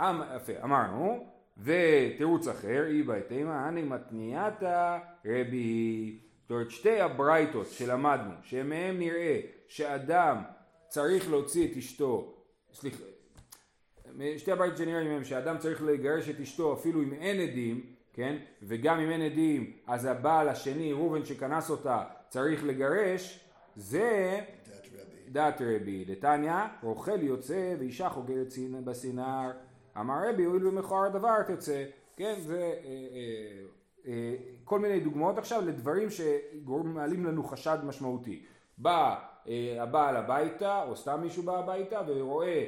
אמ, 0.00 0.20
יפה, 0.36 0.52
אמרנו, 0.64 1.26
ותירוץ 1.58 2.48
אחר, 2.48 2.86
אי 2.86 3.02
בהתאמה, 3.02 3.68
אני 3.68 3.82
מתניעתא 3.82 4.98
רבי 5.24 6.18
זאת 6.46 6.50
אומרת 6.50 6.70
שתי 6.70 7.00
הברייתות 7.00 7.66
שלמדנו, 7.70 8.32
שמהם 8.42 8.98
נראה 8.98 9.40
שאדם 9.68 10.42
צריך 10.88 11.30
להוציא 11.30 11.72
את 11.72 11.76
אשתו, 11.76 12.34
סליחה, 12.72 13.04
שתי 14.36 14.52
הברייתות 14.52 14.78
שנראה 14.78 15.04
מהם 15.04 15.24
שאדם 15.24 15.58
צריך 15.58 15.82
לגרש 15.82 16.28
את 16.28 16.40
אשתו 16.40 16.74
אפילו 16.74 17.02
אם 17.02 17.12
אין 17.12 17.40
עדים, 17.40 17.86
כן, 18.16 18.36
וגם 18.62 19.00
אם 19.00 19.10
אין 19.10 19.22
עדים 19.22 19.72
אז 19.86 20.04
הבעל 20.04 20.48
השני, 20.48 20.92
ראובן 20.92 21.24
שכנס 21.24 21.70
אותה, 21.70 22.04
צריך 22.28 22.64
לגרש, 22.64 23.40
זה 23.76 24.40
דעת 25.28 25.60
רבי. 25.60 26.04
דתניא, 26.04 26.64
רוכל 26.82 27.22
יוצא 27.22 27.74
ואישה 27.78 28.08
חוגרת 28.08 28.52
בסינר, 28.84 29.50
אמר 30.00 30.28
רבי 30.28 30.44
הואיל 30.44 30.66
ומכוער 30.66 31.06
הדבר 31.06 31.42
תצא, 31.42 31.84
כן, 32.16 32.34
זה 32.38 32.58
אה, 32.58 32.72
אה, 32.84 33.62
אה, 34.06 34.34
כל 34.64 34.78
מיני 34.78 35.00
דוגמאות 35.00 35.38
עכשיו 35.38 35.62
לדברים 35.66 36.08
שמעלים 36.10 37.24
לנו 37.24 37.44
חשד 37.44 37.78
משמעותי. 37.84 38.42
בא 38.78 39.18
אה, 39.48 39.82
הבעל 39.82 40.16
הביתה, 40.16 40.82
או 40.82 40.96
סתם 40.96 41.20
מישהו 41.22 41.42
בא 41.42 41.58
הביתה, 41.58 42.00
ורואה 42.06 42.66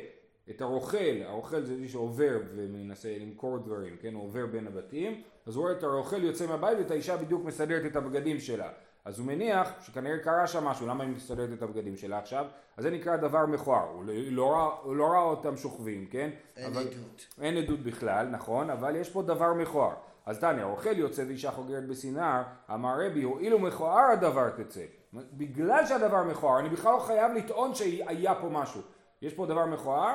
את 0.51 0.61
הרוכל, 0.61 1.23
הרוכל 1.25 1.63
זה 1.63 1.77
מי 1.77 1.89
שעובר 1.89 2.39
ומנסה 2.57 3.17
למכור 3.21 3.59
דברים, 3.59 3.97
כן, 4.01 4.15
הוא 4.15 4.25
עובר 4.25 4.47
בין 4.47 4.67
הבתים, 4.67 5.23
אז 5.49 5.57
הוא 5.57 5.63
רואה 5.63 5.73
את 5.73 5.83
הרוכל 5.83 6.25
יוצא 6.25 6.47
מהבית 6.47 6.79
ואת 6.79 6.91
האישה 6.91 7.17
בדיוק 7.17 7.45
מסדרת 7.45 7.87
את 7.87 7.97
הבגדים 7.97 8.41
שלה. 8.41 8.69
אז 9.05 9.19
הוא 9.19 9.27
מניח 9.27 9.69
שכנראה 9.81 10.19
קרה 10.19 10.47
שם 10.47 10.65
משהו, 10.65 10.87
למה 10.87 11.05
היא 11.05 11.13
מסתדרת 11.13 11.49
את 11.53 11.63
הבגדים 11.63 11.97
שלה 11.97 12.19
עכשיו? 12.19 12.47
אז 12.77 12.85
זה 12.85 12.91
נקרא 12.91 13.17
דבר 13.17 13.47
מכוער, 13.47 13.89
הוא 13.89 14.05
לא 14.31 14.53
ראה, 14.53 14.69
הוא 14.83 14.97
לא 14.97 15.05
ראה 15.05 15.23
אותם 15.23 15.57
שוכבים, 15.57 16.07
כן? 16.07 16.31
אין 16.57 16.73
אבל, 16.73 16.81
עדות. 16.81 17.27
אין 17.41 17.57
עדות 17.57 17.81
בכלל, 17.81 18.27
נכון, 18.27 18.71
אבל 18.71 18.97
יש 18.97 19.11
פה 19.11 19.23
דבר 19.23 19.55
מכוער. 19.55 19.95
אז 20.27 20.39
תניא, 20.39 20.65
אוכל 20.65 20.99
יוצא 20.99 21.25
ואישה 21.29 21.51
חוגרת 21.51 21.87
בסינר, 21.87 22.43
אמר 22.75 23.07
רבי, 23.07 23.23
הואיל 23.23 23.55
ומכוער 23.55 24.11
הדבר 24.13 24.51
תצא. 24.51 24.85
בגלל 25.13 25.87
שהדבר 25.87 26.23
מכוער, 26.23 26.59
אני 26.59 26.69
בכלל 26.69 26.93
לא 26.93 26.99
חייב 26.99 27.33
לטעון 27.33 27.75
שהיה 27.75 28.35
פה 28.35 28.49
משהו. 28.49 28.81
יש 29.23 29.35
פה 29.35 29.47
דבר 29.47 29.67
מכוער, 29.67 30.15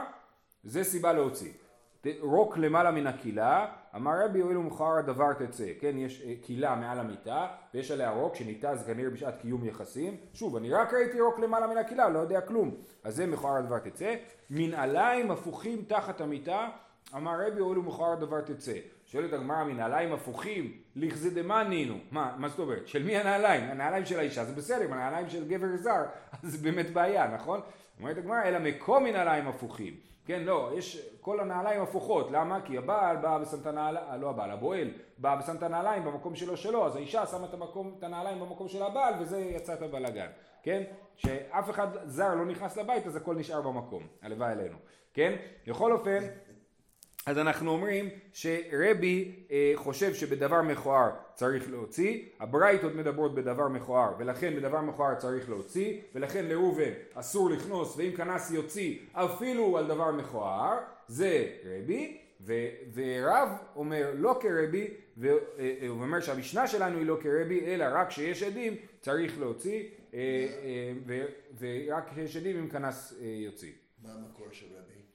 זה 0.63 0.83
סיבה 0.83 1.13
להוציא. 1.13 1.51
רוק 2.19 2.57
למעלה 2.57 2.91
מן 2.91 3.07
הקהילה, 3.07 3.67
אמר 3.95 4.11
רבי 4.25 4.39
הואיל 4.39 4.57
ומכוער 4.57 4.97
הדבר 4.97 5.33
תצא, 5.33 5.67
כן, 5.79 5.97
יש 5.97 6.23
קהילה 6.41 6.69
אה, 6.69 6.75
מעל 6.75 6.99
המיטה, 6.99 7.47
ויש 7.73 7.91
עליה 7.91 8.11
רוק 8.11 8.35
שניתז 8.35 8.83
כנראה 8.87 9.09
בשעת 9.09 9.41
קיום 9.41 9.65
יחסים, 9.65 10.17
שוב, 10.33 10.55
אני 10.55 10.71
רק 10.71 10.93
ראיתי 10.93 11.21
רוק 11.21 11.39
למעלה 11.39 11.67
מן 11.67 11.77
הקהילה, 11.77 12.09
לא 12.09 12.19
יודע 12.19 12.41
כלום, 12.41 12.75
אז 13.03 13.15
זה 13.15 13.25
מכוער 13.25 13.55
הדבר 13.55 13.79
תצא, 13.79 14.15
מנעליים 14.49 15.31
הפוכים 15.31 15.85
תחת 15.87 16.21
המיטה, 16.21 16.69
אמר 17.15 17.47
רבי 17.47 17.59
הואיל 17.59 17.79
ומכוער 17.79 18.11
הדבר 18.11 18.41
תצא, 18.41 18.73
שואלת 19.05 19.33
הגמרא 19.33 19.63
מנעליים 19.63 20.13
הפוכים, 20.13 20.71
לכזה 20.95 21.29
דמה 21.29 21.63
נינו. 21.63 21.97
מה, 22.11 22.35
מה 22.37 22.49
זאת 22.49 22.59
אומרת? 22.59 22.87
של 22.87 23.03
מי 23.03 23.17
הנעליים? 23.17 23.63
הנעליים 23.63 24.05
של 24.05 24.19
האישה 24.19 24.45
זה 24.45 24.53
בסדר, 24.53 24.93
הנעליים 24.93 25.29
של 25.29 25.47
גבר 25.47 25.77
זר, 25.77 26.03
אז 26.43 26.51
זה 26.51 26.57
באמת 26.57 26.93
בעיה, 26.93 27.27
נכון? 27.27 27.59
אומרת 27.99 28.17
הגמרא, 28.17 28.43
אלא 28.43 28.59
מקום 28.59 29.03
מנעליים 29.03 29.47
הפוכים. 29.47 29.93
כן, 30.25 30.43
לא, 30.43 30.71
יש 30.77 31.09
כל 31.21 31.39
הנעליים 31.39 31.81
הפוכות, 31.81 32.31
למה? 32.31 32.61
כי 32.61 32.77
הבעל 32.77 33.17
בא 33.17 33.39
ושם 33.41 33.57
את 33.61 33.65
הנעליים, 33.65 34.21
לא 34.21 34.29
הבעל, 34.29 34.51
הבועל, 34.51 34.91
בא 35.17 35.37
ושם 35.39 35.55
את 35.55 35.63
הנעליים 35.63 36.05
במקום 36.05 36.35
שלו 36.35 36.57
שלו, 36.57 36.85
אז 36.85 36.95
האישה 36.95 37.25
שמה 37.25 37.45
את, 37.45 37.53
המקום, 37.53 37.95
את 37.99 38.03
הנעליים 38.03 38.39
במקום 38.39 38.67
של 38.67 38.83
הבעל 38.83 39.13
וזה 39.19 39.39
יצא 39.39 39.73
את 39.73 39.81
הבלאגן, 39.81 40.27
כן? 40.63 40.83
שאף 41.15 41.69
אחד 41.69 41.87
זר 42.05 42.35
לא 42.35 42.45
נכנס 42.45 42.77
לבית 42.77 43.07
אז 43.07 43.15
הכל 43.15 43.35
נשאר 43.35 43.61
במקום, 43.61 44.07
הלוואי 44.21 44.51
עלינו, 44.51 44.77
כן? 45.13 45.35
בכל 45.67 45.91
אופן 45.91 46.23
אז 47.25 47.37
אנחנו 47.37 47.71
אומרים 47.71 48.09
שרבי 48.33 49.45
אה, 49.51 49.71
חושב 49.75 50.13
שבדבר 50.13 50.61
מכוער 50.61 51.09
צריך 51.33 51.69
להוציא, 51.69 52.25
הברייתות 52.39 52.95
מדברות 52.95 53.35
בדבר 53.35 53.67
מכוער 53.67 54.13
ולכן 54.19 54.55
בדבר 54.55 54.81
מכוער 54.81 55.15
צריך 55.15 55.49
להוציא 55.49 56.01
ולכן 56.15 56.45
לאובן 56.45 56.91
אסור 57.13 57.49
לכנוס 57.49 57.97
ואם 57.97 58.11
כנס 58.11 58.51
יוציא 58.51 58.97
אפילו 59.13 59.77
על 59.77 59.87
דבר 59.87 60.11
מכוער 60.11 60.77
זה 61.07 61.47
רבי 61.65 62.17
ו, 62.41 62.53
ורב 62.93 63.49
אומר 63.75 64.11
לא 64.15 64.39
כרבי 64.41 64.87
והוא 65.17 65.39
אה, 65.59 65.75
אה, 65.81 65.89
אומר 65.89 66.19
שהמשנה 66.19 66.67
שלנו 66.67 66.97
היא 66.97 67.05
לא 67.05 67.17
כרבי 67.21 67.65
אלא 67.65 67.85
רק 67.91 68.09
כשיש 68.09 68.43
עדים 68.43 68.75
צריך 68.99 69.39
להוציא 69.39 69.83
אה, 70.13 70.19
אה, 70.63 70.93
ורק 71.59 72.09
כשיש 72.11 72.37
עדים 72.37 72.57
אם 72.57 72.69
כנס 72.69 73.13
אה, 73.21 73.25
יוציא. 73.27 73.71
מה 74.03 74.09
המקור 74.13 74.47
של 74.51 74.65
רבי? 74.65 75.12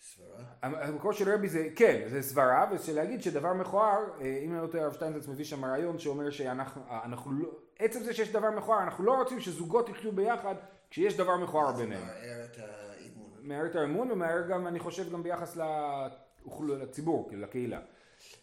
סברה? 0.00 0.44
המקור 0.62 1.12
של 1.12 1.32
רבי 1.32 1.48
זה, 1.48 1.68
כן, 1.76 2.02
זה 2.06 2.22
סברה, 2.22 2.66
ושלהגיד 2.72 3.22
שדבר 3.22 3.52
מכוער, 3.52 4.04
אה, 4.20 4.40
אם 4.44 4.52
אני 4.52 4.62
לא 4.62 4.66
טועה 4.66 4.84
הרב 4.84 4.92
שטיינזץ 4.92 5.28
מביא 5.28 5.44
שם 5.44 5.64
רעיון 5.64 5.98
שאומר 5.98 6.30
שאנחנו, 6.30 6.82
אה, 6.90 7.00
אנחנו 7.04 7.32
לא, 7.32 7.48
עצם 7.78 8.00
זה 8.00 8.14
שיש 8.14 8.32
דבר 8.32 8.50
מכוער, 8.50 8.82
אנחנו 8.82 9.04
לא 9.04 9.12
רוצים 9.12 9.40
שזוגות 9.40 9.88
יחיו 9.88 10.12
ביחד 10.12 10.54
כשיש 10.90 11.16
דבר 11.16 11.36
מכוער 11.36 11.72
ביניהם. 11.72 12.00
זה 12.00 12.06
מערער 12.06 12.44
את 12.44 12.58
האמון. 12.58 13.30
מערער 13.42 13.66
את 13.66 13.76
האמון 13.76 14.10
ומערער 14.10 14.48
גם, 14.48 14.66
אני 14.66 14.78
חושב, 14.78 15.12
גם 15.12 15.22
ביחס 15.22 15.58
לציבור, 16.68 17.30
לקהילה. 17.32 17.80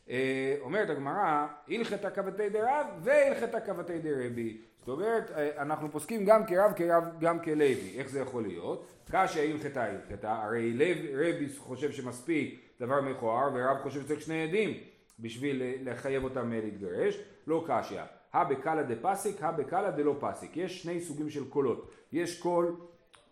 אה, 0.09 0.55
אומרת 0.59 0.89
הגמרא, 0.89 1.47
הלכת 1.67 2.15
כבתי 2.15 2.49
דרב 2.49 2.87
והלכת 3.03 3.65
כבתי 3.65 3.99
דרבי. 3.99 4.61
זאת 4.85 4.89
אומרת, 4.89 5.31
אנחנו 5.57 5.91
פוסקים 5.91 6.25
גם 6.25 6.45
כרב, 6.45 6.71
כרב, 6.75 7.03
גם 7.19 7.39
כרבי. 7.39 7.95
איך 7.97 8.09
זה 8.09 8.19
יכול 8.19 8.43
להיות? 8.43 8.85
קשיא 9.11 9.41
הלכתא 9.41 9.83
אהלכתא, 9.83 10.43
הרי 10.43 10.73
רבי 11.13 11.49
חושב 11.57 11.91
שמספיק 11.91 12.59
דבר 12.79 13.01
מכוער 13.01 13.49
ורב 13.53 13.77
חושב 13.83 14.01
שצריך 14.01 14.21
שני 14.21 14.43
עדים 14.43 14.77
בשביל 15.19 15.61
לחייב 15.81 16.23
אותם 16.23 16.51
להתגרש, 16.51 17.19
לא 17.47 17.65
קשיא. 17.67 18.01
הא 18.33 18.43
בקלא 18.43 18.83
דפסיק, 18.83 19.43
הא 19.43 19.51
בקלא 19.51 19.91
דלא 19.91 20.15
פסיק. 20.19 20.57
יש 20.57 20.83
שני 20.83 21.01
סוגים 21.01 21.29
של 21.29 21.49
קולות. 21.49 21.91
יש 22.11 22.39
קול 22.39 22.75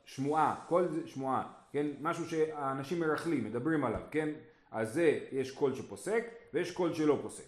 שמועה, 0.05 0.55
קול 0.67 0.87
שמועה, 1.05 1.43
כן? 1.71 1.87
משהו 2.01 2.25
שהאנשים 2.25 2.99
מרכלים, 2.99 3.43
מדברים 3.43 3.85
עליו, 3.85 4.01
כן? 4.11 4.29
אז 4.71 4.93
זה, 4.93 5.19
יש 5.31 5.51
קול 5.51 5.75
שפוסק 5.75 6.23
ויש 6.53 6.71
קול 6.71 6.93
שלא 6.93 7.19
פוסק. 7.21 7.43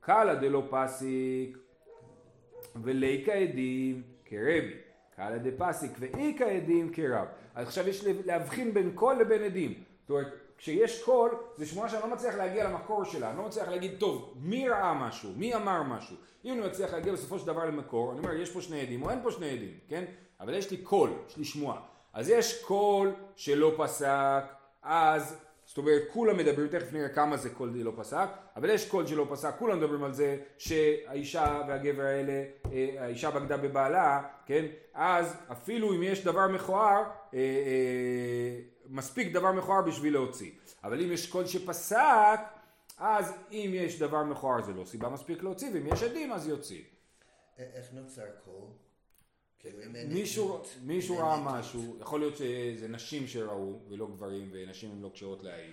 קלא 0.00 0.34
דלא 0.34 0.62
פסיק 0.70 1.58
וליכא 2.82 3.32
עדים 3.32 4.02
כרבי. 4.24 4.86
קלא 5.16 5.38
דפסיק 5.38 5.90
ואיכא 5.98 6.44
עדים 6.44 6.92
כרב. 6.92 7.26
אז 7.54 7.66
עכשיו 7.66 7.88
יש 7.88 8.04
להבחין 8.24 8.74
בין 8.74 8.92
קול 8.94 9.16
לבין 9.20 9.42
עדים. 9.42 9.74
זאת 10.00 10.10
אומרת, 10.10 10.26
כשיש 10.58 11.02
קול, 11.02 11.30
זה 11.56 11.66
שמועה 11.66 11.88
שאני 11.88 12.02
לא 12.02 12.14
מצליח 12.14 12.34
להגיע 12.34 12.68
למקור 12.68 13.04
שלה, 13.04 13.30
אני 13.30 13.38
לא 13.38 13.44
מצליח 13.44 13.68
להגיד, 13.68 13.92
טוב, 13.98 14.34
מי 14.40 14.68
ראה 14.68 14.94
משהו, 14.94 15.30
מי 15.36 15.54
אמר 15.54 15.82
משהו. 15.82 16.16
אם 16.44 16.52
אני 16.52 16.60
מצליח 16.60 16.92
להגיע 16.92 17.12
בסופו 17.12 17.38
של 17.38 17.46
דבר 17.46 17.64
למקור, 17.64 18.12
אני 18.12 18.18
אומר, 18.18 18.32
יש 18.32 18.50
פה 18.50 18.60
שני 18.60 18.80
עדים 18.80 19.02
או 19.02 19.10
אין 19.10 19.18
פה 19.22 19.30
שני 19.30 19.50
עדים, 19.50 19.78
כן? 19.88 20.04
אבל 20.40 20.54
יש 20.54 20.70
לי 20.70 20.76
קול, 20.76 21.10
יש 21.28 21.36
לי 21.36 21.44
שמועה. 21.44 21.80
אז 22.12 22.28
יש 22.28 22.64
קול 22.64 23.14
שלא 23.36 23.74
פסק, 23.76 24.44
אז 24.82 25.36
זאת 25.66 25.78
אומרת, 25.78 26.02
כולם 26.12 26.36
מדברים, 26.36 26.68
תכף 26.68 26.92
נראה 26.92 27.08
כמה 27.08 27.36
זה 27.36 27.50
קול 27.50 27.72
לא 27.74 27.92
פסק, 27.96 28.28
אבל 28.56 28.70
יש 28.70 28.88
קול 28.88 29.06
שלא 29.06 29.26
פסק, 29.30 29.54
כולם 29.58 29.78
מדברים 29.78 30.04
על 30.04 30.12
זה 30.12 30.36
שהאישה 30.58 31.62
והגבר 31.68 32.02
האלה, 32.02 32.44
אה, 32.72 32.94
האישה 32.98 33.30
בגדה 33.30 33.56
בבעלה, 33.56 34.22
כן? 34.46 34.64
אז 34.94 35.36
אפילו 35.52 35.94
אם 35.94 36.02
יש 36.02 36.24
דבר 36.24 36.48
מכוער, 36.48 37.02
אה, 37.34 37.38
אה, 37.38 38.60
מספיק 38.88 39.32
דבר 39.32 39.52
מכוער 39.52 39.82
בשביל 39.82 40.12
להוציא. 40.12 40.50
אבל 40.84 41.02
אם 41.02 41.12
יש 41.12 41.30
קול 41.30 41.46
שפסק, 41.46 42.40
אז 42.98 43.32
אם 43.52 43.70
יש 43.74 43.98
דבר 43.98 44.24
מכוער 44.24 44.62
זה 44.62 44.72
לא 44.72 44.84
סיבה 44.84 45.08
מספיק 45.08 45.42
להוציא, 45.42 45.70
ואם 45.74 45.86
יש 45.86 46.02
עדים 46.02 46.32
אז 46.32 46.48
יוציא. 46.48 46.82
איך 47.58 47.86
נוצר 47.92 48.26
קול? 48.44 48.85
כאילו, 49.58 49.78
מישהו, 50.08 50.62
מישהו 50.82 51.18
ראה 51.18 51.58
משהו, 51.58 51.96
יכול 52.00 52.20
להיות 52.20 52.36
שזה 52.36 52.88
נשים 52.88 53.26
שראו 53.26 53.78
ולא 53.88 54.06
גברים 54.06 54.50
ונשים 54.52 54.90
הן 54.90 55.02
לא 55.02 55.08
כשרות 55.08 55.42
להעיד. 55.42 55.72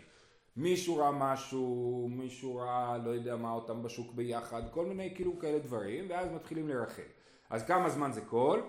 מישהו 0.57 0.97
ראה 0.97 1.11
משהו, 1.11 2.07
מישהו 2.11 2.55
ראה 2.55 2.97
לא 2.97 3.09
יודע 3.09 3.35
מה 3.35 3.51
אותם 3.51 3.83
בשוק 3.83 4.13
ביחד, 4.13 4.61
כל 4.71 4.85
מיני 4.85 5.15
כאילו 5.15 5.39
כאלה 5.39 5.59
דברים 5.59 6.05
ואז 6.09 6.31
מתחילים 6.31 6.69
לרחל. 6.69 7.03
אז 7.49 7.65
כמה 7.65 7.89
זמן 7.89 8.11
זה 8.11 8.21
קול? 8.21 8.63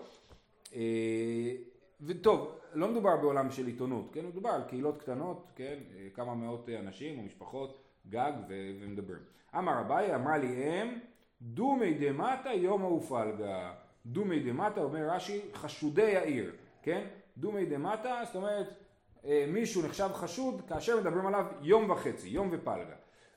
אה, 0.75 1.53
וטוב, 2.01 2.59
לא 2.73 2.89
מדובר 2.89 3.17
בעולם 3.17 3.51
של 3.51 3.67
עיתונות, 3.67 4.11
כן? 4.13 4.27
מדובר 4.27 4.51
על 4.51 4.63
קהילות 4.69 5.03
קטנות, 5.03 5.47
כן? 5.57 5.79
אה, 5.97 6.09
כמה 6.15 6.35
מאות 6.35 6.69
אנשים 6.69 7.19
או 7.19 7.23
משפחות, 7.23 7.83
גג 8.09 8.33
ו- 8.49 8.71
ומדברים. 8.81 9.23
אמר 9.59 9.81
אביי, 9.81 10.15
אמרה 10.15 10.39
לי 10.39 10.83
אם, 10.83 10.99
דומי 11.43 11.95
דמטה 11.95 12.53
יום 12.53 12.83
האופלגה. 12.83 13.75
דומי 14.07 14.41
דמטה, 14.41 14.81
אומר 14.81 15.11
רש"י, 15.11 15.41
חשודי 15.55 16.17
העיר, 16.17 16.53
כן? 16.83 17.07
דומי 17.37 17.67
דמטה, 17.67 18.23
זאת 18.27 18.37
אומרת, 18.37 18.75
אה, 19.25 19.45
מישהו 19.49 19.83
נחשב 19.83 20.09
חשוד 20.13 20.63
כאשר 20.69 21.01
מדברים 21.01 21.27
עליו 21.27 21.45
יום 21.63 21.91
וחצי, 21.91 22.29
יום 22.29 22.49
ופלגה. 22.53 22.95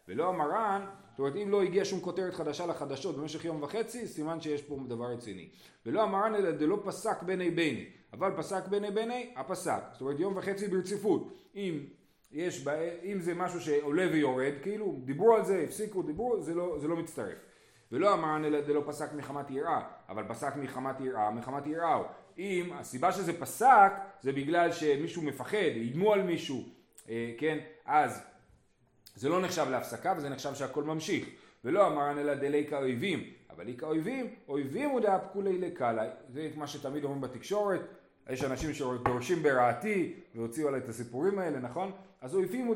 ולא 0.08 0.30
המרן, 0.30 0.86
זאת 1.12 1.20
אומרת 1.20 1.36
אם 1.36 1.50
לא 1.50 1.64
הגיע 1.64 1.86
שום 1.86 2.00
כותרת 2.00 2.34
חדשה 2.34 2.66
לחדשות 2.66 3.18
במשך 3.18 3.46
יום 3.46 3.64
וחצי, 3.64 4.08
סימן 4.08 4.42
שיש 4.42 4.62
פה 4.62 4.78
דבר 4.88 5.06
רציני. 5.06 5.50
ולא 5.86 6.04
המרן 6.04 6.36
אלא 6.36 6.52
דלא 6.52 6.80
פסק 6.86 7.24
בני 7.24 7.52
בני, 7.52 7.86
אבל 8.14 8.32
פסק 8.38 8.68
בני 8.68 8.92
בני, 8.92 9.34
הפסק. 9.36 9.82
זאת 9.92 10.02
אומרת 10.02 10.20
יום 10.20 10.38
וחצי 10.38 10.68
ברציפות. 10.68 11.34
אם 11.56 11.80
יש, 12.32 12.68
אם 13.04 13.20
זה 13.20 13.34
משהו 13.34 13.62
שעולה 13.62 14.08
ויורד, 14.12 14.54
כאילו, 14.62 14.96
דיברו 15.04 15.36
על 15.36 15.46
זה, 15.46 15.64
הפסיקו, 15.64 16.04
דיברו, 16.04 16.42
זה 16.42 16.56
לא, 16.56 16.78
זה 16.80 16.88
לא 16.88 16.96
מצטרף. 16.96 17.38
ולא 17.92 18.14
אמרן 18.14 18.46
אלא 18.46 18.62
דלא 18.62 18.84
פסק 18.88 19.14
מחמת 19.14 19.52
יראה, 19.52 19.82
אבל 20.10 20.24
פסק 20.28 20.56
מחמת 20.56 21.00
יראה, 21.00 21.32
מחמת 21.32 21.68
יראה 21.68 21.94
הוא. 21.94 22.06
אם 22.38 22.74
הסיבה 22.74 23.12
שזה 23.12 23.40
פסק 23.40 23.92
זה 24.22 24.32
בגלל 24.32 24.72
שמישהו 24.72 25.22
מפחד, 25.22 25.58
איימו 25.58 26.14
על 26.14 26.24
מישהו, 26.24 26.64
אה, 27.10 27.32
כן, 27.38 27.58
אז 27.86 28.24
זה 29.16 29.30
לא 29.30 29.42
נחשב 29.42 29.66
להפסקה 29.70 30.14
וזה 30.18 30.30
נחשב 30.30 30.54
שהכל 30.54 30.84
ממשיך. 30.84 31.30
ולא 31.66 31.88
אמרן 31.88 32.18
אלא 32.18 32.34
דלי 32.34 32.68
כאויבים, 32.70 33.24
אבל 33.50 33.68
היא 33.68 33.78
כאויבים, 33.78 34.36
אויבים 34.48 34.90
הוא 34.90 35.00
דאפקולי 35.00 35.58
לקאלי, 35.58 36.08
זה 36.30 36.50
מה 36.56 36.68
שתמיד 36.68 37.04
אומרים 37.04 37.22
בתקשורת, 37.22 37.82
יש 38.30 38.44
אנשים 38.44 38.74
שדורשים 38.74 39.44
ברעתי 39.44 40.14
והוציאו 40.36 40.68
עליי 40.68 40.80
את 40.80 40.90
הסיפורים 40.90 41.40
האלה, 41.40 41.60
נכון? 41.60 41.92
אז 42.22 42.36
אויבים 42.36 42.74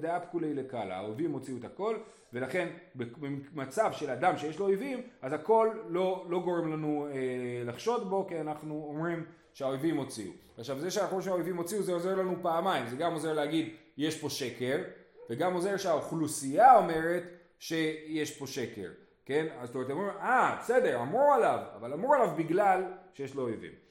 דאפקולי 0.00 0.54
לקאלה, 0.54 0.96
האויבים 0.96 1.32
הוציאו 1.32 1.56
את 1.56 1.64
הכל 1.64 1.96
ולכן 2.32 2.68
במצב 2.94 3.92
של 3.92 4.10
אדם 4.10 4.36
שיש 4.36 4.58
לו 4.58 4.66
אויבים 4.66 5.02
אז 5.22 5.32
הכל 5.32 5.70
לא, 5.88 6.26
לא 6.28 6.40
גורם 6.40 6.72
לנו 6.72 7.06
אה, 7.10 7.12
לחשוד 7.64 8.10
בו 8.10 8.26
כי 8.26 8.40
אנחנו 8.40 8.86
אומרים 8.88 9.24
שהאויבים 9.54 9.96
הוציאו. 9.96 10.32
עכשיו 10.58 10.78
זה 10.78 10.90
שאנחנו 10.90 11.10
אומרים 11.10 11.24
שהאויבים 11.24 11.56
הוציאו 11.56 11.82
זה 11.82 11.92
עוזר 11.92 12.14
לנו 12.14 12.36
פעמיים, 12.42 12.86
זה 12.86 12.96
גם 12.96 13.12
עוזר 13.12 13.32
להגיד 13.32 13.68
יש 13.96 14.20
פה 14.20 14.30
שקר 14.30 14.82
וגם 15.30 15.54
עוזר 15.54 15.76
שהאוכלוסייה 15.76 16.76
אומרת 16.76 17.22
שיש 17.58 18.38
פה 18.38 18.46
שקר, 18.46 18.90
כן? 19.24 19.46
אז 19.60 19.68
זאת 19.68 19.90
אומרת, 19.90 20.16
אה, 20.16 20.56
בסדר, 20.60 21.00
אמרו 21.02 21.32
עליו, 21.32 21.58
אבל 21.76 21.92
אמרו 21.92 22.14
עליו 22.14 22.30
בגלל 22.36 22.82
שיש 23.14 23.34
לו 23.34 23.42
אויבים. 23.42 23.85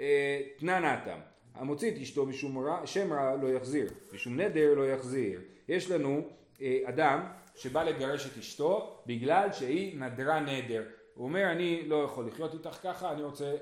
אה, 0.00 0.40
תנא 0.58 0.78
נתם, 0.78 1.18
המוציא 1.54 1.90
את 1.90 1.96
אשתו 2.02 2.26
משום 2.26 2.58
רע, 2.58 2.86
שם 2.86 3.12
רע 3.12 3.36
לא 3.42 3.48
יחזיר, 3.48 3.90
משום 4.12 4.40
נדר 4.40 4.74
לא 4.74 4.90
יחזיר. 4.90 5.40
יש 5.68 5.90
לנו 5.90 6.22
אה, 6.62 6.78
אדם 6.84 7.20
שבא 7.56 7.82
לגרש 7.82 8.26
את 8.26 8.38
אשתו 8.38 9.02
בגלל 9.06 9.52
שהיא 9.52 10.00
נדרה 10.00 10.40
נדר. 10.40 10.82
הוא 11.14 11.24
אומר 11.24 11.52
אני 11.52 11.82
לא 11.88 12.04
יכול 12.04 12.26
לחיות 12.26 12.54
איתך 12.54 12.78
ככה, 12.82 13.12
אני 13.12 13.22
רוצה, 13.22 13.44
אה, 13.44 13.52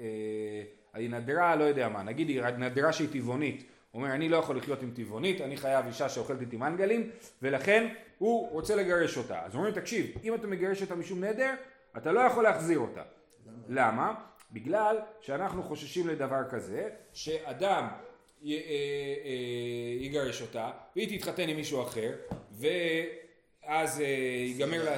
אה, 0.00 0.62
היא 0.94 1.10
נדרה 1.10 1.56
לא 1.56 1.64
יודע 1.64 1.88
מה, 1.88 2.02
נגיד 2.02 2.28
היא 2.28 2.42
נדרה 2.42 2.92
שהיא 2.92 3.08
טבעונית. 3.12 3.64
הוא 3.90 4.02
אומר 4.02 4.14
אני 4.14 4.28
לא 4.28 4.36
יכול 4.36 4.56
לחיות 4.56 4.82
עם 4.82 4.90
טבעונית, 4.94 5.40
אני 5.40 5.56
חייב 5.56 5.86
אישה 5.86 6.08
שאוכלת 6.08 6.40
איתי 6.40 6.56
מנגלים 6.56 7.10
ולכן 7.42 7.88
הוא 8.18 8.50
רוצה 8.50 8.76
לגרש 8.76 9.16
אותה. 9.18 9.42
אז 9.44 9.54
אומרים 9.54 9.74
תקשיב, 9.74 10.06
אם 10.24 10.34
אתה 10.34 10.46
מגרש 10.46 10.82
אותה 10.82 10.94
משום 10.94 11.24
נדר, 11.24 11.54
אתה 11.96 12.12
לא 12.12 12.20
יכול 12.20 12.44
להחזיר 12.44 12.78
אותה. 12.78 13.02
למה? 13.46 13.62
למה? 13.68 14.14
בגלל 14.56 14.96
שאנחנו 15.20 15.62
חוששים 15.62 16.08
לדבר 16.08 16.42
כזה, 16.50 16.88
שאדם 17.12 17.88
י, 18.42 18.54
אה, 18.54 18.60
אה, 18.60 20.04
יגרש 20.04 20.42
אותה, 20.42 20.70
והיא 20.96 21.18
תתחתן 21.18 21.48
עם 21.48 21.56
מישהו 21.56 21.82
אחר, 21.82 22.12
ואז 22.52 24.00
אה, 24.00 24.06
ייגמר 24.46 24.84
לה 24.84 24.96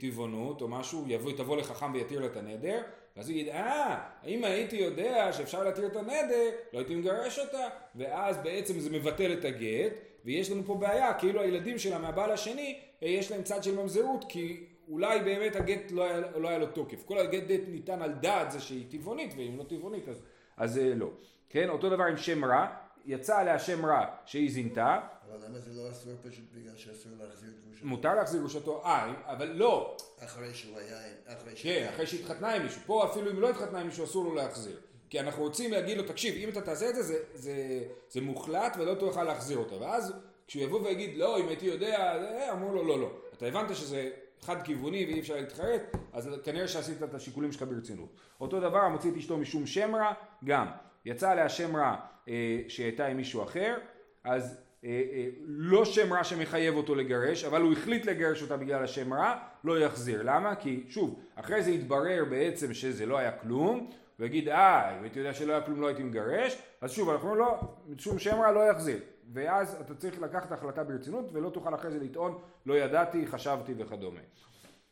טבעונות 0.00 0.62
או 0.62 0.68
משהו, 0.68 1.04
יבוא, 1.08 1.32
תבוא 1.32 1.56
לחכם 1.56 1.92
ויתיר 1.92 2.20
לה 2.20 2.26
את 2.26 2.36
הנדר, 2.36 2.82
ואז 3.16 3.28
הוא 3.28 3.38
יגיד, 3.38 3.48
אה, 3.48 3.98
אם 4.26 4.44
הייתי 4.44 4.76
יודע 4.76 5.32
שאפשר 5.32 5.64
להתיר 5.64 5.86
את 5.86 5.96
הנדר, 5.96 6.50
לא 6.72 6.78
הייתי 6.78 6.94
מגרש 6.94 7.38
אותה, 7.38 7.68
ואז 7.94 8.36
בעצם 8.36 8.80
זה 8.80 8.90
מבטל 8.90 9.32
את 9.32 9.44
הגט, 9.44 9.92
ויש 10.24 10.50
לנו 10.50 10.64
פה 10.64 10.74
בעיה, 10.74 11.14
כאילו 11.14 11.40
הילדים 11.40 11.78
שלה 11.78 11.98
מהבעל 11.98 12.30
השני, 12.30 12.80
יש 13.02 13.30
להם 13.30 13.42
צד 13.42 13.62
של 13.62 13.74
ממזרות, 13.74 14.24
כי 14.28 14.64
אולי 14.90 15.20
באמת 15.20 15.56
הגט 15.56 15.90
לא 15.90 16.04
היה, 16.04 16.20
לא 16.36 16.48
היה 16.48 16.58
לו 16.58 16.66
תוקף. 16.66 17.04
כל 17.04 17.18
הגט 17.18 17.42
ניתן 17.68 18.02
על 18.02 18.12
דעת 18.12 18.50
זה 18.50 18.60
שהיא 18.60 18.86
טבעונית, 18.90 19.34
ואם 19.36 19.58
לא 19.58 19.62
טבעונית 19.62 20.08
אז, 20.08 20.22
אז 20.56 20.78
אה, 20.78 20.94
לא. 20.94 21.10
כן, 21.48 21.68
אותו 21.68 21.90
דבר 21.90 22.04
עם 22.04 22.16
שם 22.16 22.44
רע, 22.44 22.66
יצא 23.06 23.38
עליה 23.38 23.58
שם 23.58 23.86
רע 23.86 24.06
שהיא 24.24 24.52
זינתה. 24.52 25.00
אבל 25.28 25.46
למה 25.46 25.58
זה 25.58 25.70
לא 25.82 25.90
אסור 25.90 26.12
פשוט 26.22 26.44
בגלל 26.54 26.76
שאסור 26.76 27.12
להחזיר 27.20 27.50
את 27.50 27.64
גרושתו? 27.64 27.86
מותר 27.86 28.14
להחזיר 28.14 28.40
גרושתו, 28.40 28.82
אה, 28.84 29.12
אבל 29.24 29.48
לא. 29.48 29.96
אחרי 30.24 30.54
שהוא 30.54 30.78
היה, 30.78 30.96
אחרי 31.26 31.56
שהוא... 31.56 31.72
כן, 31.72 31.88
אחרי 31.94 32.06
שהתחתנה 32.06 32.54
עם 32.54 32.62
מישהו. 32.62 32.80
פה 32.86 33.04
אפילו 33.04 33.30
אם 33.30 33.40
לא 33.40 33.50
התחתנה 33.50 33.80
עם 33.80 33.86
מישהו 33.86 34.04
אסור 34.04 34.24
לו 34.24 34.34
להחזיר. 34.34 34.80
כי 35.10 35.20
אנחנו 35.20 35.42
רוצים 35.42 35.72
להגיד 35.72 35.96
לו, 35.96 36.02
תקשיב, 36.02 36.34
אם 36.34 36.48
אתה 36.48 36.60
תעשה 36.60 36.90
את 36.90 36.94
זה, 36.94 37.02
זה, 37.02 37.18
זה, 37.34 37.82
זה 38.10 38.20
מוחלט 38.20 38.76
ולא 38.78 38.94
תוכל 38.94 39.24
להחזיר 39.24 39.58
אותו. 39.58 39.80
ואז 39.80 40.12
כשהוא 40.46 40.62
יבוא 40.62 40.80
ויגיד, 40.80 41.16
לא, 41.16 41.40
אם 41.40 41.48
הייתי 41.48 41.66
יודע, 41.66 42.16
אמרו 42.52 42.72
לו, 42.72 42.84
לא, 42.84 43.00
לא. 43.00 43.10
אתה 43.32 43.46
הבנת 43.46 43.76
שזה 43.76 44.10
חד 44.42 44.62
כיווני 44.62 45.04
ואי 45.04 45.20
אפשר 45.20 45.36
להתחרט, 45.36 45.82
אז 46.12 46.30
כנראה 46.44 46.68
שעשית 46.68 47.02
את 47.02 47.14
השיקולים 47.14 47.52
שלך 47.52 47.62
ברצינות. 47.62 48.08
אותו 48.40 48.60
דבר 48.60 48.78
המוציא 48.78 49.10
את 49.10 49.16
אשתו 49.16 49.38
משום 49.38 49.66
שם 49.66 49.94
רע, 49.94 50.12
גם. 50.44 50.66
יצא 51.04 51.30
עליה 51.30 51.48
שם 51.48 51.76
רע 51.76 51.96
אה, 52.28 52.60
שהייתה 52.68 53.06
עם 53.06 53.16
מישהו 53.16 53.42
אחר, 53.42 53.76
אז 54.24 54.60
אה, 54.84 55.02
אה, 55.12 55.26
לא 55.46 55.84
שם 55.84 56.12
רע 56.12 56.24
שמחייב 56.24 56.74
אותו 56.74 56.94
לגרש, 56.94 57.44
אבל 57.44 57.62
הוא 57.62 57.72
החליט 57.72 58.06
לגרש 58.06 58.42
אותה 58.42 58.56
בגלל 58.56 58.84
השם 58.84 59.14
רע, 59.14 59.34
לא 59.64 59.80
יחזיר. 59.80 60.22
למה? 60.24 60.54
כי 60.54 60.84
שוב, 60.88 61.20
אחרי 61.34 61.62
זה 61.62 61.70
התברר 61.70 62.24
בעצם 62.30 62.74
שזה 62.74 63.06
לא 63.06 63.18
היה 63.18 63.32
כלום, 63.32 63.90
ויגיד 64.18 64.48
אה, 64.48 64.98
אם 64.98 65.02
הייתי 65.02 65.18
יודע 65.18 65.34
שלא 65.34 65.52
היה 65.52 65.62
כלום 65.62 65.80
לא 65.80 65.86
הייתי 65.86 66.02
מגרש, 66.02 66.58
אז 66.80 66.92
שוב 66.92 67.10
אנחנו 67.10 67.34
לא, 67.34 67.60
שום 67.98 68.18
שם 68.18 68.40
רע 68.40 68.52
לא 68.52 68.60
יחזיר. 68.70 68.98
ואז 69.32 69.76
אתה 69.80 69.94
צריך 69.94 70.20
לקחת 70.20 70.52
החלטה 70.52 70.84
ברצינות 70.84 71.24
ולא 71.32 71.50
תוכל 71.50 71.74
אחרי 71.74 71.90
זה 71.90 71.98
לטעון 71.98 72.38
לא 72.66 72.74
ידעתי, 72.74 73.26
חשבתי 73.26 73.74
וכדומה. 73.78 74.20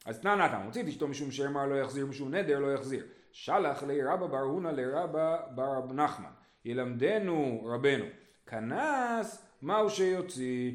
אז 0.05 0.21
תנא 0.21 0.35
נתן, 0.35 0.63
מוציא 0.65 0.83
את 0.83 0.89
אשתו 0.89 1.09
משום 1.09 1.31
שמא 1.31 1.59
לא 1.59 1.75
יחזיר, 1.75 2.07
משום 2.07 2.35
נדר 2.35 2.59
לא 2.59 2.75
יחזיר. 2.75 3.07
שלח 3.33 3.83
לרבא 3.83 4.27
בר 4.27 4.39
הונא 4.39 4.69
לרבא 4.69 5.37
בר 5.55 5.93
נחמן, 5.93 6.31
ילמדנו 6.65 7.63
רבנו, 7.65 8.05
כנס 8.47 9.43
מהו 9.63 9.91
שיוציא. 9.91 10.73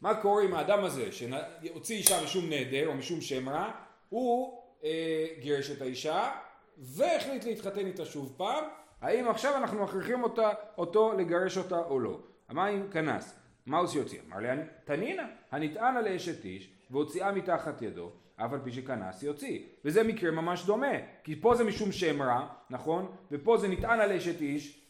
מה 0.00 0.22
קורה 0.22 0.42
עם 0.42 0.54
האדם 0.54 0.84
הזה 0.84 1.12
שהוציא 1.12 1.96
אישה 1.96 2.24
משום 2.24 2.44
נדר 2.52 2.86
או 2.86 2.94
משום 2.94 3.20
שם 3.20 3.48
רע, 3.48 3.70
הוא 4.08 4.62
אה, 4.84 5.26
גירש 5.40 5.70
את 5.70 5.82
האישה 5.82 6.30
והחליט 6.78 7.44
להתחתן 7.44 7.86
איתה 7.86 8.04
שוב 8.04 8.34
פעם, 8.36 8.64
האם 9.00 9.28
עכשיו 9.28 9.56
אנחנו 9.56 9.84
מכריחים 9.84 10.22
אותה, 10.22 10.50
אותו 10.78 11.12
לגרש 11.12 11.58
אותה 11.58 11.78
או 11.78 12.00
לא. 12.00 12.18
אם 12.50 12.90
כנס, 12.90 13.38
מה 13.66 13.78
הוא 13.78 13.86
שיוציא? 13.86 14.18
אמר 14.28 14.38
לי 14.38 14.48
תנינא, 14.84 15.22
הנטען 15.50 15.96
על 15.96 16.08
אשת 16.08 16.44
איש 16.44 16.70
והוציאה 16.90 17.32
מתחת 17.32 17.82
ידו, 17.82 18.10
אף 18.36 18.52
על 18.52 18.60
פי 18.64 18.72
שכנס 18.72 19.22
יוציא. 19.22 19.60
וזה 19.84 20.02
מקרה 20.02 20.30
ממש 20.30 20.66
דומה, 20.66 20.92
כי 21.24 21.40
פה 21.40 21.54
זה 21.54 21.64
משום 21.64 21.92
שם 21.92 22.22
רע, 22.22 22.46
נכון? 22.70 23.12
ופה 23.32 23.56
זה 23.56 23.68
נטען 23.68 24.00
על 24.00 24.12
אשת 24.12 24.40
איש, 24.40 24.84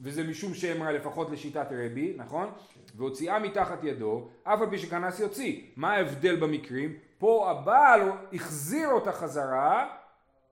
וזה 0.00 0.24
משום 0.24 0.54
שם 0.54 0.82
רע 0.82 0.92
לפחות 0.92 1.30
לשיטת 1.30 1.66
רבי, 1.70 2.14
נכון? 2.16 2.50
והוציאה 2.96 3.38
מתחת 3.38 3.84
ידו, 3.84 4.28
אף 4.42 4.60
על 4.60 4.70
פי 4.70 4.78
שכנס 4.78 5.20
יוציא. 5.20 5.62
מה 5.76 5.92
ההבדל 5.92 6.36
במקרים? 6.36 6.96
פה 7.18 7.50
הבעל 7.50 8.00
החזיר 8.32 8.88
אותה 8.88 9.12
חזרה, 9.12 9.96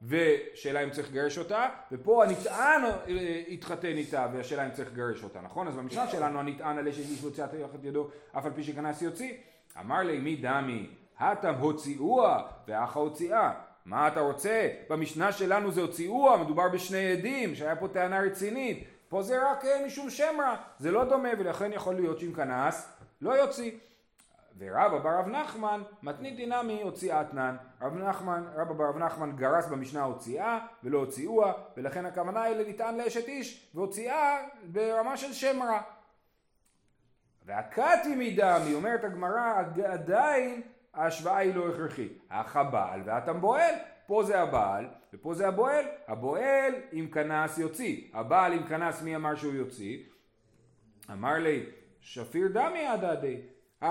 ושאלה 0.08 0.80
אם 0.80 0.90
צריך 0.90 1.10
לגרש 1.10 1.38
אותה, 1.38 1.68
ופה 1.92 2.24
הנטען 2.24 2.84
אה, 2.84 3.42
התחתן 3.48 3.96
איתה, 3.96 4.26
והשאלה 4.32 4.66
אם 4.66 4.70
צריך 4.70 4.92
לגרש 4.92 5.24
אותה, 5.24 5.40
נכון? 5.40 5.68
אז 5.68 5.76
במשנה 5.76 6.08
שלנו 6.08 6.40
הנטען 6.40 6.78
על 6.78 6.88
אשת 6.88 6.98
איש 6.98 7.22
והוציאה 7.22 7.46
תחת 7.46 7.84
ידו, 7.84 8.08
אף 8.38 8.44
על 8.44 8.52
פי 8.54 8.64
שכנס 8.64 9.02
יוציא. 9.02 9.32
אמר 9.80 9.98
לי 9.98 10.18
מי 10.18 10.36
דמי, 10.36 10.86
הטם 11.18 11.54
הוציאוה 11.54 12.42
ואחה 12.68 13.00
הוציאה. 13.00 13.52
מה 13.86 14.08
אתה 14.08 14.20
רוצה? 14.20 14.68
במשנה 14.88 15.32
שלנו 15.32 15.72
זה 15.72 15.80
הוציאוה, 15.80 16.36
מדובר 16.36 16.68
בשני 16.68 17.12
עדים, 17.12 17.54
שהיה 17.54 17.76
פה 17.76 17.88
טענה 17.88 18.20
רצינית. 18.20 18.84
פה 19.08 19.22
זה 19.22 19.50
רק 19.50 19.64
אה, 19.64 19.86
משום 19.86 20.10
שם 20.10 20.34
רע, 20.40 20.56
זה 20.78 20.90
לא 20.90 21.04
דומה, 21.04 21.28
ולכן 21.38 21.72
יכול 21.72 21.94
להיות 21.94 22.20
שאם 22.20 22.32
כנס, 22.32 22.88
לא 23.20 23.30
יוציא. 23.30 23.70
ורבא 24.58 24.98
בר 24.98 25.18
רב 25.18 25.26
נחמן, 25.28 25.82
מתנית 26.02 26.36
דינמי 26.36 26.82
הוציאה 26.82 27.20
אתנן. 27.22 27.56
רב 27.82 27.94
נחמן, 27.94 28.44
רבא 28.54 28.72
בר 28.72 28.84
רב 28.88 28.96
נחמן 28.96 29.36
גרס 29.36 29.66
במשנה 29.66 30.02
הוציאה 30.02 30.66
ולא 30.84 30.98
הוציאוה, 30.98 31.52
ולכן 31.76 32.06
הכוונה 32.06 32.42
היא 32.42 32.56
לנטען 32.56 32.96
לאשת 32.96 33.28
איש, 33.28 33.70
והוציאה 33.74 34.46
ברמה 34.64 35.16
של 35.16 35.32
שם 35.32 35.62
רע. 35.62 35.80
והקתי 37.44 38.14
מדמי, 38.16 38.74
אומרת 38.74 39.04
הגמרא, 39.04 39.62
עדיין 39.84 40.62
ההשוואה 40.94 41.36
היא 41.36 41.54
לא 41.54 41.68
הכרחית. 41.68 42.18
האח 42.30 42.56
הבעל 42.56 43.00
והטמבועל, 43.04 43.74
פה 44.06 44.22
זה 44.22 44.40
הבעל 44.40 44.88
ופה 45.14 45.34
זה 45.34 45.48
הבועל. 45.48 45.84
הבועל 46.08 46.74
עם 46.92 47.08
כנס 47.08 47.58
יוציא. 47.58 48.02
הבעל 48.14 48.52
עם 48.52 48.66
כנס 48.66 49.02
מי 49.02 49.16
אמר 49.16 49.34
שהוא 49.34 49.54
יוציא? 49.54 49.98
אמר 51.12 51.34
לי 51.34 51.66
שפיר 52.00 52.48
דמי 52.48 52.86
עד 52.86 53.04
עדי. 53.04 53.40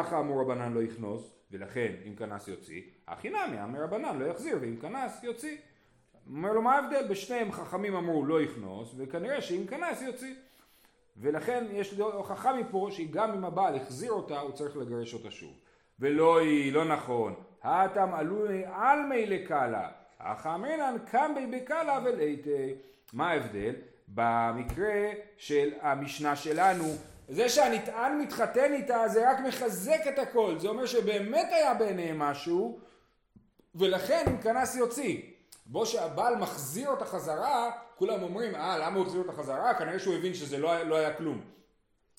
אחא 0.02 0.20
אמור 0.20 0.42
רבנן 0.42 0.74
לא 0.74 0.84
יכנוס 0.84 1.32
ולכן 1.52 1.92
אם 2.08 2.16
כנס 2.16 2.48
יוציא. 2.48 2.82
אחי 3.06 3.30
נמי 3.30 3.64
אמר 3.64 3.84
רבנן 3.84 4.20
לא 4.20 4.26
יחזיר 4.26 4.58
ואם 4.62 4.76
כנס 4.82 5.24
יוציא. 5.24 5.58
אומר 6.30 6.54
לו 6.54 6.62
מה 6.62 6.76
ההבדל? 6.76 7.08
בשניהם 7.10 7.52
חכמים 7.52 7.96
אמרו 7.96 8.26
לא 8.26 8.42
יכנוס 8.42 8.94
וכנראה 8.98 9.42
שאם 9.42 9.68
כנס 9.68 10.02
יוציא. 10.02 10.36
ולכן 11.18 11.66
יש 11.72 11.94
הוכחה 12.00 12.54
מפה 12.54 12.88
שגם 12.92 13.32
אם 13.32 13.46
הבעל 13.46 13.76
החזיר 13.76 14.12
אותה 14.12 14.40
הוא 14.40 14.52
צריך 14.52 14.78
לגרש 14.78 15.14
אותה 15.14 15.32
שוב. 15.32 15.54
ולא 16.00 16.40
היא, 16.40 16.74
לא 16.74 16.86
נכון. 16.86 17.34
האטם 17.64 18.14
עלוני 18.14 18.64
עלמי 18.66 19.26
לקאלה. 19.26 19.90
אך 20.18 20.48
אמרינן 20.48 20.96
קמבי 21.12 21.46
בקאלה 21.46 22.00
ולייטי. 22.06 22.74
מה 23.14 23.30
ההבדל? 23.30 23.76
במקרה 24.08 25.12
של 25.38 25.70
המשנה 25.82 26.36
שלנו 26.36 26.84
זה 27.28 27.50
שהנטען 27.50 28.20
מתחתן 28.20 28.74
איתה 28.74 29.08
זה 29.08 29.32
רק 29.32 29.40
מחזק 29.40 30.02
את 30.14 30.20
הכל, 30.20 30.56
זה 30.60 30.68
אומר 30.68 30.86
שבאמת 30.86 31.48
היה 31.52 31.74
ביניהם 31.74 32.20
משהו 32.20 32.80
ולכן 33.76 34.26
אם 34.28 34.38
כנס 34.42 34.76
יוציא. 34.76 35.22
בו 35.66 35.86
שהבעל 35.86 36.36
מחזיר 36.36 36.90
אותה 36.90 37.06
חזרה, 37.06 37.72
כולם 37.96 38.24
אומרים, 38.24 38.56
אה 38.56 38.78
למה 38.78 38.96
הוא 38.96 39.06
החזיר 39.06 39.22
אותה 39.22 39.32
חזרה? 39.32 39.74
כנראה 39.74 40.00
שהוא 40.00 40.16
הבין 40.16 40.34
שזה 40.34 40.58
לא, 40.58 40.72
היה, 40.72 40.84
לא 40.84 40.96
היה 40.96 41.14
כלום. 41.14 41.42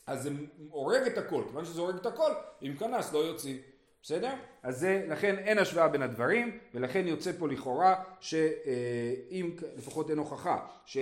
אז 0.07 0.23
זה 0.23 0.31
הורג 0.71 1.03
את 1.07 1.19
הכל, 1.19 1.45
כיוון 1.49 1.65
שזה 1.65 1.81
הורג 1.81 1.95
את 1.95 2.07
הכל, 2.07 2.33
אם 2.63 2.77
כנס 2.79 3.13
לא 3.13 3.19
יוציא. 3.19 3.59
בסדר? 4.05 4.35
אז 4.63 4.81
זה, 4.81 5.07
לכן 5.09 5.39
אין 5.39 5.59
השוואה 5.59 5.89
בין 5.89 6.03
הדברים, 6.03 6.59
ולכן 6.75 7.07
יוצא 7.07 7.33
פה 7.39 7.49
לכאורה 7.49 8.05
שאם, 8.21 9.51
לפחות 9.77 10.11
אין 10.11 10.19
הוכחה, 10.19 10.67
ש, 10.87 10.99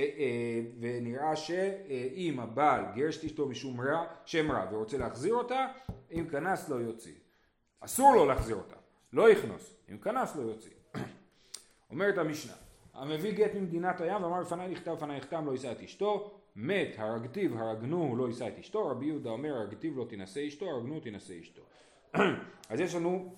ונראה 0.80 1.36
שאם 1.36 2.40
הבעל 2.40 2.84
גירש 2.94 3.18
את 3.18 3.24
אשתו 3.24 3.48
משום 3.48 3.80
רע, 3.80 4.04
שם 4.24 4.52
רע, 4.52 4.66
ורוצה 4.72 4.98
להחזיר 4.98 5.34
אותה, 5.34 5.66
אם 6.12 6.26
כנס 6.30 6.68
לא 6.68 6.74
יוציא. 6.74 7.12
אסור 7.80 8.14
לו 8.14 8.26
להחזיר 8.26 8.56
אותה, 8.56 8.76
לא 9.12 9.30
יכנוס, 9.30 9.76
אם 9.90 9.98
כנס 9.98 10.36
לא 10.36 10.42
יוציא. 10.42 10.72
אומרת 11.90 12.18
המשנה, 12.18 12.52
המביא 12.94 13.32
גט 13.32 13.54
ממדינת 13.54 14.00
הים 14.00 14.22
ואמר 14.22 14.40
לפניי 14.40 14.68
נכתב 14.68 14.92
לפניי 14.92 15.16
נכתם 15.16 15.46
לא 15.46 15.52
יישא 15.52 15.72
את 15.72 15.80
אשתו, 15.80 16.38
מת 16.56 16.94
הרגתיו 16.98 17.58
הרגנו 17.58 18.16
לא 18.16 18.26
יישא 18.26 18.48
את 18.48 18.58
אשתו, 18.58 18.88
רבי 18.88 19.06
יהודה 19.06 19.30
אומר 19.30 19.54
הרגתיו 19.54 19.96
לא 19.96 20.06
תינשא 20.08 20.46
אשתו, 20.48 20.70
הרגנו 20.70 21.00
תינשא 21.00 21.34
אשתו. 21.40 21.62
אז 22.68 22.80
יש 22.80 22.94
לנו 22.94 23.34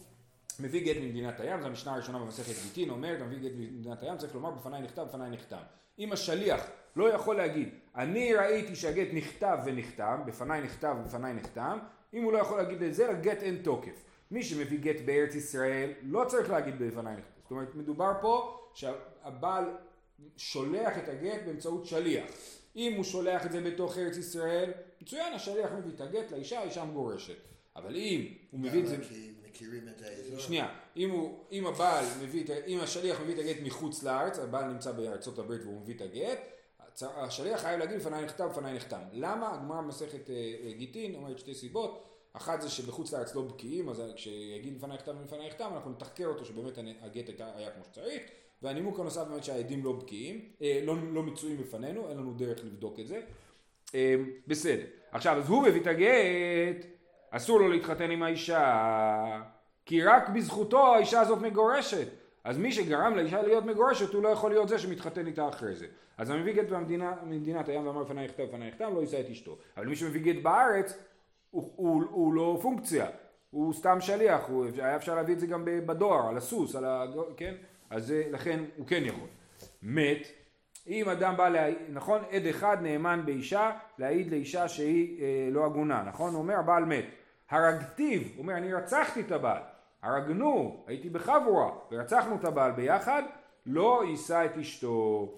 מביא 0.60 0.84
גט 0.84 0.96
ממדינת 1.02 1.40
הים, 1.40 1.60
זו 1.60 1.66
המשנה 1.66 1.92
הראשונה 1.92 2.18
במסכת 2.18 2.62
גיטין, 2.62 2.90
אומרת 2.90 3.20
מביא 3.20 3.38
גט 3.38 3.52
ממדינת 3.56 4.02
הים, 4.02 4.18
צריך 4.18 4.34
לומר 4.34 4.50
בפניי 4.50 4.82
נכתב, 4.82 5.02
בפניי 5.02 5.30
נחתם. 5.30 5.62
אם 5.98 6.12
השליח 6.12 6.66
לא 6.96 7.12
יכול 7.12 7.36
להגיד, 7.36 7.68
אני 7.96 8.34
ראיתי 8.34 8.76
שהגט 8.76 9.08
נכתב 9.12 9.58
ונחתם, 9.64 10.20
בפניי 10.26 10.60
נכתב 10.60 10.96
ובפניי 11.00 11.34
נחתם, 11.34 11.78
אם 12.14 12.22
הוא 12.22 12.32
לא 12.32 12.38
יכול 12.38 12.56
להגיד 12.58 12.82
את 12.82 12.94
זה, 12.94 13.12
לגט 13.12 13.42
אין 13.42 13.56
תוקף. 13.62 14.04
מי 14.30 14.42
שמביא 14.42 14.78
גט 14.78 15.00
בארץ 15.04 15.34
ישראל 15.34 15.90
לא 16.02 16.24
צריך 16.28 16.50
להגיד 16.50 16.78
בפניי 16.78 17.16
נכתב. 17.16 17.40
זאת 17.42 17.50
אומרת, 17.50 17.74
מדובר 17.74 18.12
פה 18.20 18.60
שהבעל 18.74 19.64
שולח 20.36 20.98
את 20.98 21.08
הגט 21.08 21.42
באמצעות 21.46 21.86
שליח. 21.86 22.24
אם 22.76 22.92
הוא 22.96 23.04
שולח 23.04 23.46
את 23.46 23.52
זה 23.52 23.60
בתוך 23.60 23.98
ארץ 23.98 24.16
ישראל, 24.16 24.70
מצוין, 25.02 25.32
השליח 25.32 25.72
מביא 25.72 25.92
את 25.94 26.00
הגט 26.00 26.30
לאישה, 26.30 26.60
האישה 26.60 26.84
מגורשת. 26.84 27.53
אבל 27.76 27.96
אם 27.96 28.26
הוא 28.50 28.60
מביא 28.60 28.80
את 28.80 28.86
זה... 28.86 28.96
כי 29.08 29.32
מכירים 29.54 29.88
את 29.88 30.02
האזור. 30.02 30.38
שנייה, 30.38 30.68
אם, 30.96 31.10
הוא, 31.10 31.38
אם 31.52 31.66
הבעל 31.66 32.04
מביא, 32.22 32.44
את 32.44 32.50
אם 32.66 32.80
השליח 32.80 33.20
מביא 33.20 33.34
את 33.34 33.38
הגט 33.38 33.56
מחוץ 33.62 34.02
לארץ, 34.02 34.38
הבעל 34.38 34.64
נמצא 34.64 34.92
בארצות 34.92 35.38
הברית 35.38 35.62
והוא 35.62 35.80
מביא 35.80 35.94
את 35.94 36.00
הגט, 36.00 36.38
השליח 37.02 37.60
חייב 37.60 37.78
להגיד 37.78 37.96
לפניי 37.96 38.24
נכתב, 38.24 38.48
לפניי 38.50 38.74
נחתם. 38.74 39.00
למה? 39.12 39.54
הגמרא 39.54 39.80
במסכת 39.80 40.30
אה, 40.30 40.34
אה, 40.34 40.72
גיטין 40.72 41.14
אומרת 41.14 41.38
שתי 41.38 41.54
סיבות. 41.54 42.10
אחת 42.32 42.60
זה 42.60 42.70
שבחוץ 42.70 43.12
לארץ 43.12 43.34
לא 43.34 43.42
בקיאים, 43.42 43.88
אז 43.88 44.02
כשיגיד 44.16 44.76
לפניי 44.76 44.94
נכתב 44.94 45.14
ולפניי 45.20 45.48
נחתם, 45.48 45.70
אנחנו 45.74 45.90
נתחקר 45.90 46.26
אותו 46.26 46.44
שבאמת 46.44 46.78
הגט 47.00 47.30
היה 47.38 47.70
כמו 47.70 47.84
שצריך. 47.84 48.22
והנימוק 48.62 49.00
הנוסף 49.00 49.26
באמת 49.28 49.44
שהעדים 49.44 49.84
לא 49.84 49.92
בקיאים, 49.92 50.48
אה, 50.62 50.80
לא, 50.84 50.94
לא 51.12 51.22
מצויים 51.22 51.56
בפנינו, 51.56 52.08
אין 52.08 52.16
לנו 52.16 52.34
דרך 52.34 52.64
לבדוק 52.64 53.00
את 53.00 53.06
זה. 53.06 53.20
בסדר. 54.46 54.84
עכשיו, 55.12 55.38
אז 55.38 55.48
הוא 55.48 55.62
מביא 55.62 55.80
את 55.80 55.86
הגט, 55.86 56.86
אסור 57.36 57.60
לו 57.60 57.68
להתחתן 57.68 58.10
עם 58.10 58.22
האישה, 58.22 59.42
כי 59.86 60.02
רק 60.02 60.28
בזכותו 60.28 60.94
האישה 60.94 61.20
הזאת 61.20 61.38
מגורשת. 61.42 62.08
אז 62.44 62.58
מי 62.58 62.72
שגרם 62.72 63.14
לאישה 63.16 63.42
להיות 63.42 63.64
מגורשת, 63.64 64.14
הוא 64.14 64.22
לא 64.22 64.28
יכול 64.28 64.50
להיות 64.50 64.68
זה 64.68 64.78
שמתחתן 64.78 65.26
איתה 65.26 65.48
אחרי 65.48 65.74
זה. 65.74 65.86
אז 66.18 66.30
המביא 66.30 66.52
גט 66.52 66.68
במדינה, 66.68 67.14
ממדינת 67.22 67.68
הים 67.68 67.86
ואמר 67.86 68.02
לפניי 68.02 68.24
נכתב 68.24 68.42
לפניי 68.42 68.68
נכתב, 68.68 68.90
לא 68.94 69.00
יישא 69.00 69.20
את 69.20 69.30
אשתו. 69.30 69.58
אבל 69.76 69.86
מי 69.86 69.96
שמביא 69.96 70.20
גט 70.20 70.42
בארץ, 70.42 70.98
הוא, 71.50 71.72
הוא, 71.76 72.02
הוא 72.10 72.34
לא 72.34 72.58
פונקציה, 72.62 73.06
הוא 73.50 73.72
סתם 73.72 74.00
שליח, 74.00 74.48
הוא, 74.48 74.66
היה 74.78 74.96
אפשר 74.96 75.14
להביא 75.14 75.34
את 75.34 75.40
זה 75.40 75.46
גם 75.46 75.62
בדואר, 75.64 76.28
על 76.28 76.36
הסוס, 76.36 76.76
על 76.76 76.84
ה... 76.84 77.04
כן? 77.36 77.54
אז 77.90 78.06
זה, 78.06 78.24
לכן 78.30 78.64
הוא 78.76 78.86
כן 78.86 79.02
יכול. 79.04 79.28
מת, 79.82 80.28
אם 80.88 81.08
אדם 81.08 81.36
בא, 81.36 81.48
לה... 81.48 81.66
נכון, 81.88 82.20
עד 82.30 82.46
אחד 82.46 82.76
נאמן 82.82 83.22
באישה, 83.24 83.70
להעיד 83.98 84.30
לאישה 84.30 84.68
שהיא 84.68 85.22
אה, 85.22 85.48
לא 85.50 85.64
הגונה, 85.66 86.02
נכון? 86.02 86.34
הוא 86.34 86.42
אומר 86.42 86.58
הבעל 86.58 86.84
מת. 86.84 87.04
הרגתיו, 87.50 88.20
הוא 88.22 88.42
אומר 88.42 88.56
אני 88.56 88.72
רצחתי 88.74 89.20
את 89.20 89.32
הבעל, 89.32 89.62
הרגנו, 90.02 90.84
הייתי 90.86 91.10
בחבורה, 91.10 91.70
ורצחנו 91.90 92.36
את 92.36 92.44
הבעל 92.44 92.72
ביחד, 92.72 93.22
לא 93.66 94.02
יישא 94.08 94.44
את 94.44 94.58
אשתו. 94.58 95.34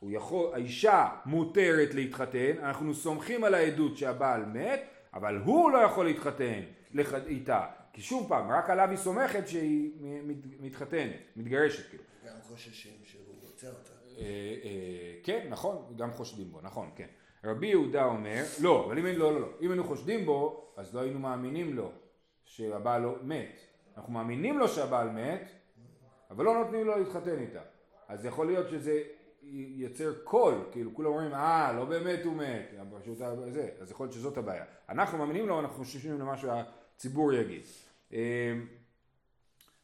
הוא 0.00 0.10
יכול, 0.12 0.54
האישה 0.54 1.08
מותרת 1.26 1.94
להתחתן, 1.94 2.52
אנחנו 2.58 2.94
סומכים 2.94 3.44
על 3.44 3.54
העדות 3.54 3.96
שהבעל 3.96 4.44
מת, 4.44 4.80
אבל 5.14 5.36
הוא 5.36 5.70
לא 5.70 5.78
יכול 5.78 6.06
להתחתן 6.06 6.60
לח... 6.92 7.14
איתה. 7.14 7.66
כי 7.92 8.02
שוב 8.02 8.28
פעם, 8.28 8.50
רק 8.50 8.70
עליו 8.70 8.88
היא 8.90 8.96
סומכת 8.96 9.48
שהיא 9.48 9.92
מת- 10.00 10.60
מתחתנת, 10.60 11.20
מתגרשת 11.36 11.88
כאילו. 11.90 12.02
גם 12.26 12.34
חוששים 12.42 12.92
שהוא 13.04 13.22
רוצה 13.42 13.68
אותה. 13.68 13.90
אה, 14.18 14.24
אה, 14.64 15.14
כן, 15.22 15.46
נכון, 15.50 15.94
גם 15.96 16.10
חושדים 16.12 16.52
בו, 16.52 16.60
נכון, 16.62 16.90
כן. 16.96 17.06
רבי 17.44 17.66
יהודה 17.66 18.04
אומר, 18.04 18.42
לא, 18.60 18.86
אבל 18.86 18.98
אם, 18.98 19.06
לא, 19.06 19.32
לא, 19.32 19.40
לא, 19.40 19.48
אם 19.60 19.70
היינו 19.70 19.84
חושדים 19.84 20.26
בו, 20.26 20.72
אז 20.76 20.94
לא 20.94 21.00
היינו 21.00 21.18
מאמינים 21.18 21.76
לו 21.76 21.92
שהבעל 22.44 23.02
לא 23.02 23.14
מת. 23.22 23.58
אנחנו 23.96 24.12
מאמינים 24.12 24.58
לו 24.58 24.68
שהבעל 24.68 25.10
מת, 25.10 25.50
אבל 26.30 26.44
לא 26.44 26.54
נותנים 26.54 26.86
לו 26.86 26.98
להתחתן 26.98 27.38
איתה. 27.38 27.60
אז 28.08 28.24
יכול 28.24 28.46
להיות 28.46 28.68
שזה 28.68 29.02
ייצר 29.42 30.12
קול, 30.24 30.54
כאילו 30.72 30.94
כולם 30.94 31.08
אומרים, 31.08 31.34
אה, 31.34 31.72
לא 31.72 31.84
באמת 31.84 32.24
הוא 32.24 32.36
מת, 32.36 32.74
פשוט 33.02 33.18
זה, 33.18 33.68
אז 33.80 33.90
יכול 33.90 34.04
להיות 34.04 34.14
שזאת 34.14 34.38
הבעיה. 34.38 34.64
אנחנו 34.88 35.18
מאמינים 35.18 35.48
לו, 35.48 35.60
אנחנו 35.60 35.76
חוששים 35.76 36.20
למה 36.20 36.36
שהציבור 36.36 37.32
יגיד. 37.32 37.62
אה, 38.12 38.54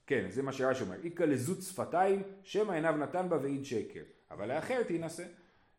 כן, 0.07 0.27
זה 0.31 0.43
מה 0.43 0.53
שרש"י 0.53 0.85
אומר, 0.85 0.97
איכא 1.05 1.23
לזות 1.23 1.63
שפתיים, 1.63 2.23
שמא 2.43 2.73
עיניו 2.73 2.97
נתן 2.97 3.29
בה 3.29 3.37
והעיד 3.37 3.65
שקר, 3.65 4.03
אבל 4.31 4.55
לאחר 4.55 4.83
תינשא. 4.83 5.25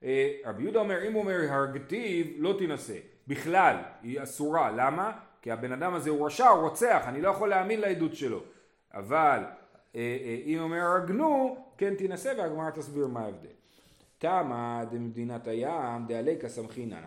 אה, 0.04 0.32
רבי 0.46 0.64
יהודה 0.64 0.80
אומר, 0.80 1.08
אם 1.08 1.14
הוא 1.14 1.22
אומר 1.22 1.40
הרגתיו, 1.50 2.26
לא 2.38 2.56
תינשא. 2.58 2.98
בכלל, 3.28 3.76
היא 4.02 4.24
אסורה, 4.24 4.72
למה? 4.72 5.12
כי 5.42 5.52
הבן 5.52 5.72
אדם 5.72 5.94
הזה 5.94 6.10
הוא 6.10 6.26
רשע, 6.26 6.48
הוא 6.48 6.70
רוצח, 6.70 7.04
אני 7.08 7.22
לא 7.22 7.30
יכול 7.30 7.50
להאמין 7.50 7.82
לעדות 7.82 8.16
שלו. 8.16 8.44
אבל 8.94 9.40
אה, 9.96 10.18
אה, 10.26 10.38
אם 10.46 10.60
אומר 10.60 10.82
הרגנו, 10.82 11.58
כן 11.78 11.96
תינשא, 11.96 12.34
והגמרא 12.38 12.70
תסביר 12.70 13.08
מה 13.08 13.20
ההבדל. 13.20 13.50
תמה 14.18 14.84
דמדינת 14.92 15.48
הים 15.48 16.06
דעליקה 16.08 16.50
סמכינן, 16.50 17.04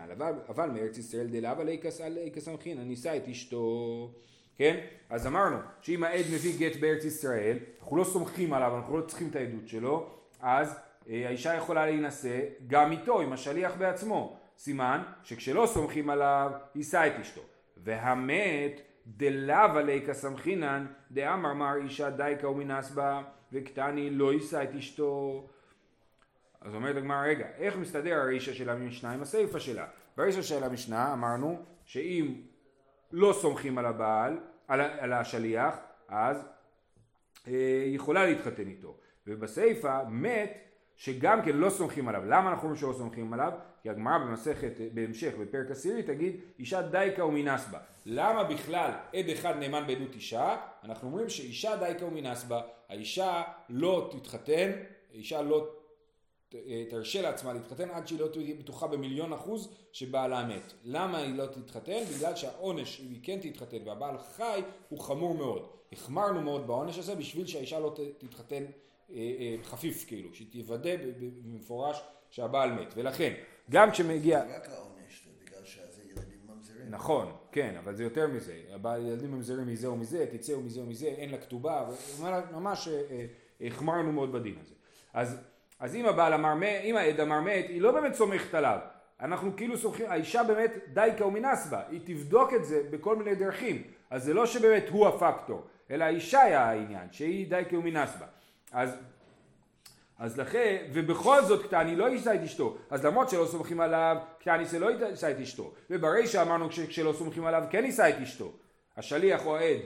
אבל, 0.49 0.69
מארץ 0.69 0.97
ישראל 0.97 1.27
דלאו 1.27 1.61
עליקה 1.61 1.91
סמכינן, 2.39 2.87
נישא 2.87 3.17
את 3.17 3.27
אשתו. 3.27 4.11
כן? 4.55 4.79
אז 5.09 5.27
אמרנו 5.27 5.57
שאם 5.81 6.03
העד 6.03 6.25
מביא 6.33 6.59
גט 6.59 6.79
בארץ 6.79 7.05
ישראל, 7.05 7.57
אנחנו 7.81 7.97
לא 7.97 8.03
סומכים 8.03 8.53
עליו, 8.53 8.77
אנחנו 8.77 8.97
לא 8.97 9.05
צריכים 9.05 9.27
את 9.27 9.35
העדות 9.35 9.67
שלו, 9.67 10.09
אז 10.39 10.75
האישה 11.07 11.53
יכולה 11.53 11.85
להינשא 11.85 12.39
גם 12.67 12.91
איתו, 12.91 13.21
עם 13.21 13.33
השליח 13.33 13.75
בעצמו. 13.77 14.39
סימן 14.57 15.01
שכשלא 15.23 15.65
סומכים 15.67 16.09
עליו, 16.09 16.51
יישא 16.75 17.07
את 17.07 17.19
אשתו. 17.21 17.41
והמת 17.77 18.81
דלאו 19.07 19.77
עליקה 19.77 20.13
סמכינן, 20.13 20.85
דאמר 21.11 21.53
מר 21.53 21.75
אישה 21.75 22.09
דייקה 22.09 22.49
ומינס 22.49 22.91
בה, 22.91 23.21
וקטני 23.53 24.09
לא 24.09 24.33
יישא 24.33 24.63
את 24.63 24.75
אשתו. 24.75 25.47
אז 26.61 26.75
אומרת 26.75 26.95
הגמרא, 26.95 27.21
רגע, 27.21 27.45
איך 27.57 27.75
מסתדר 27.75 28.19
הרישא 28.19 28.53
של 28.53 28.69
המשנה 28.69 29.11
עם 29.11 29.21
הסיפא 29.21 29.59
שלה? 29.59 29.87
ברישא 30.17 30.41
של 30.41 30.63
המשנה 30.63 31.13
אמרנו 31.13 31.63
שאם 31.85 32.35
לא 33.11 33.33
סומכים 33.33 33.77
על 33.77 33.85
הבעל, 33.85 34.37
על, 34.67 34.81
על 34.81 35.13
השליח, 35.13 35.75
אז 36.07 36.37
אה, 37.47 37.81
היא 37.85 37.95
יכולה 37.95 38.25
להתחתן 38.25 38.67
איתו. 38.67 38.97
ובסיפא 39.27 40.03
מת 40.09 40.68
שגם 40.99 41.41
כן 41.45 41.57
לא 41.57 41.69
סומכים 41.69 42.07
עליו. 42.07 42.25
למה 42.25 42.49
אנחנו 42.49 42.63
אומרים 42.63 42.81
שלא 42.81 42.93
סומכים 42.97 43.33
עליו? 43.33 43.51
כי 43.81 43.89
הגמרא 43.89 44.17
במסכת, 44.17 44.71
בהמשך, 44.93 45.33
בפרק 45.41 45.71
עשירי, 45.71 46.03
תגיד 46.03 46.35
אישה 46.59 46.81
דייקה 46.81 47.25
ומינס 47.25 47.67
בה. 47.71 47.79
למה 48.05 48.43
בכלל 48.43 48.91
עד 49.13 49.29
אחד 49.33 49.55
נאמן 49.59 49.87
בעדות 49.87 50.15
אישה? 50.15 50.55
אנחנו 50.83 51.07
אומרים 51.07 51.29
שאישה 51.29 51.75
דייקה 51.75 52.05
ומינס 52.05 52.43
בה. 52.43 52.61
האישה 52.89 53.41
לא 53.69 54.09
תתחתן, 54.11 54.71
האישה 55.13 55.41
לא 55.41 55.67
ת- 56.49 56.55
תרשה 56.89 57.21
לעצמה 57.21 57.53
להתחתן 57.53 57.89
עד 57.89 58.07
שהיא 58.07 58.19
לא 58.19 58.27
תהיה 58.27 58.55
בטוחה 58.55 58.87
במיליון 58.87 59.33
אחוז 59.33 59.73
שבעלה 59.91 60.45
מת. 60.45 60.73
למה 60.83 61.17
היא 61.17 61.35
לא 61.37 61.45
תתחתן? 61.45 61.99
בגלל 62.17 62.35
שהעונש, 62.35 63.01
אם 63.01 63.11
היא 63.11 63.19
כן 63.23 63.39
תתחתן 63.41 63.77
והבעל 63.85 64.15
חי, 64.17 64.61
הוא 64.89 64.99
חמור 64.99 65.33
מאוד. 65.35 65.65
החמרנו 65.91 66.41
מאוד 66.41 66.67
בעונש 66.67 66.97
הזה 66.97 67.15
בשביל 67.15 67.47
שהאישה 67.47 67.79
לא 67.79 67.95
תתחתן 68.17 68.55
אה, 68.55 68.61
אה, 68.61 68.69
חפיף 69.63 70.05
כאילו, 70.07 70.33
שהיא 70.33 70.47
תוודא 70.63 70.95
ב- 70.95 70.99
ב- 71.19 71.29
במפורש 71.45 72.01
שהבעל 72.29 72.71
מת. 72.71 72.93
ולכן, 72.95 73.33
גם 73.71 73.91
כשמגיע... 73.91 74.45
זה 74.47 74.55
רק 74.57 74.69
העונש, 74.69 75.27
בגלל 75.45 75.65
שזה 75.65 76.01
ילדים 76.11 76.39
ממזרים. 76.55 76.89
נכון, 76.89 77.31
כן, 77.51 77.75
אבל 77.83 77.95
זה 77.95 78.03
יותר 78.03 78.27
מזה. 78.27 78.53
הבעל 78.73 79.05
ילדים 79.07 79.31
ממזרים 79.31 79.67
מזה 79.67 79.89
ומזה, 79.91 80.25
תצאו 80.31 80.61
מזה 80.61 80.81
ומזה, 80.81 81.05
אין 81.05 81.29
לה 81.29 81.37
כתובה, 81.37 81.89
ממש 82.51 82.87
אה, 82.87 83.01
אה, 83.11 83.25
החמרנו 83.67 84.11
מאוד 84.11 84.31
בדין 84.31 84.55
הזה. 84.61 84.73
אז, 85.13 85.37
אז 85.79 85.95
אם 85.95 86.05
הבעל 86.05 86.33
אמר, 86.33 86.53
מת- 86.55 86.81
אם 86.83 86.95
העד 86.97 87.19
אמר 87.19 87.41
מת, 87.41 87.65
היא 87.69 87.81
לא 87.81 87.91
באמת 87.91 88.13
סומכת 88.15 88.53
עליו. 88.53 88.79
אנחנו 89.21 89.55
כאילו 89.57 89.77
סומכים, 89.77 90.05
האישה 90.09 90.43
באמת 90.43 90.71
דייקה 90.93 91.25
ומנסבה, 91.25 91.81
היא 91.89 91.99
תבדוק 92.03 92.53
את 92.53 92.65
זה 92.65 92.81
בכל 92.89 93.15
מיני 93.15 93.35
דרכים, 93.35 93.83
אז 94.09 94.23
זה 94.23 94.33
לא 94.33 94.45
שבאמת 94.45 94.89
הוא 94.89 95.07
הפקטור, 95.07 95.61
אלא 95.91 96.03
האישה 96.03 96.41
היא 96.41 96.55
העניין, 96.55 97.07
שהיא 97.11 97.49
דייקה 97.49 97.77
ומנסבה. 97.77 98.25
אז 98.71 98.95
אז 100.19 100.39
לכן, 100.39 100.85
ובכל 100.93 101.43
זאת 101.43 101.65
קטני 101.65 101.95
לא 101.95 102.09
יישא 102.09 102.33
את 102.35 102.39
אשתו, 102.39 102.77
אז 102.89 103.05
למרות 103.05 103.29
שלא 103.29 103.45
סומכים 103.45 103.79
עליו, 103.79 104.17
קטני 104.39 104.65
זה 104.65 104.79
לא 104.79 104.91
יישא 104.91 105.31
את 105.31 105.39
אשתו, 105.39 105.71
וברישא 105.89 106.41
אמרנו 106.41 106.71
שכשלא 106.71 107.13
סומכים 107.13 107.45
עליו 107.45 107.63
כן 107.69 107.85
יישא 107.85 108.09
את 108.09 108.21
אשתו, 108.21 108.51
השליח 108.97 109.45
או 109.45 109.57
העד. 109.57 109.79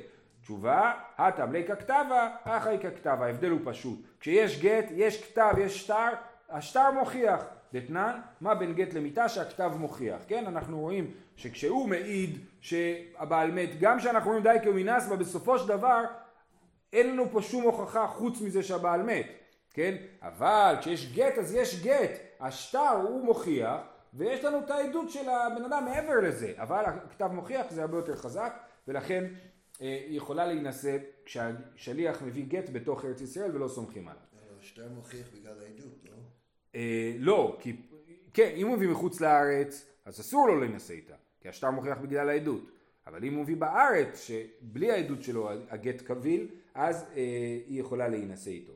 תשובה, 0.44 0.94
הטם 1.18 1.52
ליקה 1.52 1.76
כתבה, 1.76 2.30
אחא 2.44 2.70
ליקה 2.70 2.92
כתבה, 2.92 3.26
ההבדל 3.26 3.50
הוא 3.50 3.60
פשוט. 3.64 4.00
כשיש 4.20 4.62
גט, 4.62 4.86
יש 4.92 5.24
כתב, 5.24 5.54
יש 5.58 5.82
שטר, 5.82 6.10
השטר 6.50 6.92
מוכיח. 6.92 7.44
דתנן, 7.74 8.20
מה 8.42 8.56
בין 8.56 8.74
גט 8.74 8.94
למיתה 8.94 9.30
שהכתב 9.30 9.72
מוכיח, 9.78 10.22
כן? 10.28 10.44
אנחנו 10.48 10.80
רואים 10.80 11.12
שכשהוא 11.36 11.88
מעיד 11.90 12.38
שהבעל 12.62 13.52
מת, 13.52 13.80
גם 13.80 14.00
כשאנחנו 14.00 14.30
רואים 14.30 14.44
די 14.44 14.58
כמינס, 14.64 15.08
בסופו 15.08 15.60
של 15.60 15.68
דבר 15.68 16.04
אין 16.94 17.10
לנו 17.10 17.32
פה 17.32 17.42
שום 17.42 17.64
הוכחה 17.64 18.08
חוץ 18.08 18.42
מזה 18.42 18.64
שהבעל 18.64 19.04
מת. 19.04 19.26
כן? 19.74 19.96
אבל 20.22 20.76
כשיש 20.82 21.14
גט 21.14 21.38
אז 21.38 21.56
יש 21.56 21.84
גט, 21.84 22.12
השטר 22.40 23.02
הוא 23.08 23.26
מוכיח 23.26 23.82
ויש 24.14 24.44
לנו 24.44 24.60
את 24.60 24.72
העדות 24.72 25.10
של 25.10 25.30
הבן 25.30 25.66
אדם 25.66 25.86
מעבר 25.86 26.20
לזה, 26.22 26.54
אבל 26.58 26.84
הכתב 26.86 27.30
מוכיח 27.34 27.66
זה 27.70 27.82
הרבה 27.82 27.98
יותר 27.98 28.16
חזק 28.16 28.54
ולכן 28.88 29.24
אה, 29.82 30.04
היא 30.08 30.18
יכולה 30.18 30.46
להינשא 30.46 30.98
כשהשליח 31.26 32.22
מביא 32.22 32.46
גט 32.48 32.70
בתוך 32.70 33.06
ארץ 33.06 33.22
ישראל 33.22 33.56
ולא 33.56 33.68
סומכים 33.68 34.08
עליו. 34.08 34.22
השטר 34.60 34.90
מוכיח 34.96 35.28
בגלל 35.34 35.60
העדות, 35.60 36.06
לא? 36.06 36.16
אה, 36.76 37.14
לא, 37.18 37.58
כי 37.60 37.76
כן, 38.34 38.52
אם 38.56 38.68
הוא 38.68 38.76
מביא 38.76 38.88
מחוץ 38.88 39.22
לארץ 39.22 39.86
אז 40.06 40.20
אסור 40.20 40.48
לו 40.48 40.60
להינשא 40.60 40.94
איתה, 40.94 41.16
כי 41.42 41.50
השטר 41.50 41.72
מוכיח 41.72 41.98
בגלל 41.98 42.30
העדות. 42.30 42.72
אבל 43.08 43.24
אם 43.24 43.34
הוא 43.34 43.44
מביא 43.44 43.56
בארץ, 43.56 44.22
שבלי 44.28 44.92
העדות 44.92 45.24
שלו 45.24 45.50
הגט 45.70 46.02
קביל, 46.02 46.48
אז 46.74 47.06
אה, 47.16 47.22
היא 47.68 47.80
יכולה 47.80 48.08
להינשא 48.08 48.52
איתו. 48.52 48.74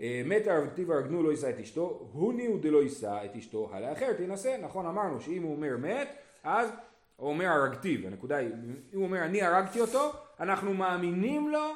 אה, 0.00 0.22
מת 0.24 0.46
הרטיב 0.46 0.90
הרגנו 0.90 1.22
לא 1.22 1.30
יישא 1.30 1.50
את 1.50 1.60
אשתו, 1.60 2.08
הוני 2.12 2.46
הוא 2.46 2.60
דלא 2.60 2.82
יישא 2.82 3.20
את 3.24 3.36
אשתו, 3.36 3.68
הלאחר 3.72 4.12
תינשא, 4.12 4.56
נכון 4.62 4.86
אמרנו 4.86 5.20
שאם 5.20 5.42
הוא 5.42 5.52
אומר 5.52 5.76
מת, 5.76 6.08
אז 6.42 6.70
הוא 7.16 7.28
אומר 7.28 7.46
הרגתיו, 7.46 8.06
הנקודה 8.06 8.36
היא, 8.36 8.48
אם 8.48 8.98
הוא 8.98 9.04
אומר 9.04 9.24
אני 9.24 9.42
הרגתי 9.42 9.80
אותו, 9.80 10.12
אנחנו 10.40 10.74
מאמינים 10.74 11.48
לו 11.48 11.72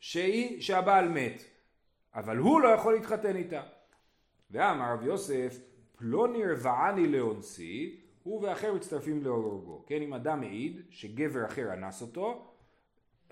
שהיא, 0.00 0.62
שהבעל 0.62 1.08
מת, 1.08 1.42
אבל 2.14 2.36
הוא 2.36 2.60
לא 2.60 2.68
יכול 2.68 2.94
להתחתן 2.94 3.36
איתה. 3.36 3.62
ואמר 4.50 4.92
רב 4.92 5.02
יוסף, 5.02 5.58
פלוני 5.96 6.46
רבעני 6.46 7.06
לאונסי, 7.06 8.00
הוא 8.22 8.42
ואחר 8.42 8.74
מצטרפים 8.74 9.22
להורגו. 9.22 9.84
כן, 9.86 10.02
אם 10.02 10.14
אדם 10.14 10.40
מעיד 10.40 10.80
שגבר 10.90 11.44
אחר 11.44 11.72
אנס 11.72 12.02
אותו, 12.02 12.53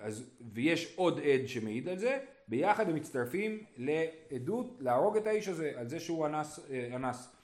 אז, 0.02 0.30
ויש 0.52 0.94
עוד 0.96 1.18
עד 1.18 1.46
שמעיד 1.46 1.88
על 1.88 1.98
זה, 1.98 2.18
ביחד 2.48 2.88
הם 2.88 2.94
מצטרפים 2.94 3.64
לעדות 3.76 4.76
להרוג 4.80 5.16
את 5.16 5.26
האיש 5.26 5.48
הזה, 5.48 5.72
על 5.76 5.88
זה 5.88 6.00
שהוא 6.00 6.26
אנס. 6.26 6.60
אה, 6.70 6.88
אנס. 6.96 7.36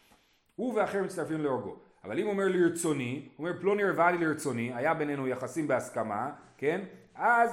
הוא 0.56 0.74
ואחר 0.74 1.02
מצטרפים 1.02 1.40
להורגו. 1.40 1.76
אבל 2.04 2.18
אם 2.18 2.24
הוא 2.24 2.32
אומר 2.32 2.48
לרצוני, 2.48 3.28
הוא 3.36 3.48
אומר 3.48 3.60
פלוני 3.60 3.84
רבע 3.84 4.10
לי 4.10 4.18
לרצוני, 4.18 4.74
היה 4.74 4.94
בינינו 4.94 5.28
יחסים 5.28 5.68
בהסכמה, 5.68 6.30
כן? 6.56 6.80
אז 7.14 7.50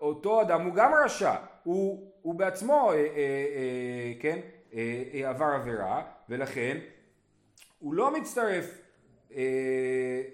אותו 0.00 0.42
אדם 0.42 0.66
הוא 0.66 0.74
גם 0.74 0.92
רשע, 1.04 1.34
הוא, 1.64 2.12
הוא 2.22 2.34
בעצמו, 2.34 2.90
אה, 2.92 2.96
אה, 2.96 2.96
אה, 2.96 4.12
כן? 4.20 4.38
אה, 4.74 5.02
אה, 5.14 5.30
עבר 5.30 5.44
עבירה, 5.44 6.02
ולכן 6.28 6.78
הוא 7.78 7.94
לא 7.94 8.20
מצטרף 8.20 8.64
אה, 8.64 8.89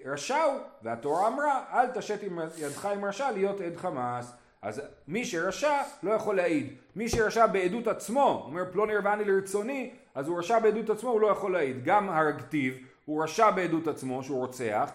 רשע 0.05 0.43
הוא, 0.43 0.59
והתורה 0.83 1.27
אמרה 1.27 1.63
אל 1.73 1.87
תשת 1.87 2.23
עם 2.23 2.39
ידך 2.57 2.85
עם 2.85 3.05
רשע 3.05 3.31
להיות 3.31 3.61
עד 3.61 3.75
חמאס 3.75 4.33
אז 4.61 4.81
מי 5.07 5.25
שרשע 5.25 5.81
לא 6.03 6.11
יכול 6.11 6.35
להעיד. 6.35 6.73
מי 6.95 7.09
שרשע 7.09 7.45
בעדות 7.45 7.87
עצמו, 7.87 8.43
אומר 8.45 8.63
פלוני 8.71 8.95
הרבני 8.95 9.25
לרצוני, 9.25 9.91
אז 10.15 10.27
הוא 10.27 10.39
רשע 10.39 10.59
בעדות 10.59 10.89
עצמו, 10.89 11.09
הוא 11.09 11.21
לא 11.21 11.27
יכול 11.27 11.51
להעיד. 11.51 11.83
גם 11.83 12.09
הרגטיב, 12.09 12.77
הוא 13.05 13.23
רשע 13.23 13.51
בעדות 13.51 13.87
עצמו, 13.87 14.23
שהוא 14.23 14.37
רוצח, 14.37 14.91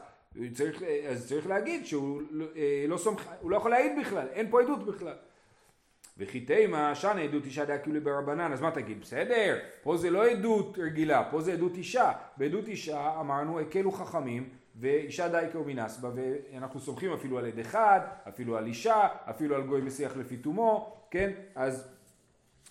צריך, 0.54 0.82
אז 1.08 1.28
צריך 1.28 1.46
להגיד 1.46 1.86
שהוא 1.86 2.22
אה, 2.56 2.84
לא 2.88 2.96
סומך, 2.96 3.26
לא 3.44 3.56
יכול 3.56 3.70
להעיד 3.70 3.92
בכלל, 4.00 4.26
אין 4.32 4.50
פה 4.50 4.62
עדות 4.62 4.86
בכלל. 4.86 5.14
וכי 6.18 6.40
תימא 6.40 6.94
שנה 6.94 7.20
עדות 7.20 7.44
אישה 7.44 7.64
דאקיולי 7.64 8.00
ברבנן, 8.00 8.52
אז 8.52 8.60
מה 8.60 8.70
תגיד? 8.70 9.00
בסדר, 9.00 9.58
פה 9.82 9.96
זה 9.96 10.10
לא 10.10 10.26
עדות 10.26 10.78
רגילה, 10.78 11.28
פה 11.30 11.40
זה 11.40 11.52
עדות 11.52 11.76
אישה. 11.76 12.12
בעדות 12.36 12.68
אישה 12.68 13.20
אמרנו 13.20 13.60
הקלו 13.60 13.92
חכמים 13.92 14.48
ואישה 14.80 15.28
די 15.28 15.46
כאומינס 15.52 15.98
בה, 15.98 16.10
ואנחנו 16.14 16.80
סומכים 16.80 17.12
אפילו 17.12 17.38
על 17.38 17.46
עד 17.46 17.58
אחד, 17.58 18.00
אפילו 18.28 18.56
על 18.56 18.66
אישה, 18.66 19.08
אפילו 19.30 19.56
על 19.56 19.62
גוי 19.62 19.80
משיח 19.80 20.16
לפי 20.16 20.36
תומו, 20.36 20.96
כן? 21.10 21.30
אז, 21.54 21.88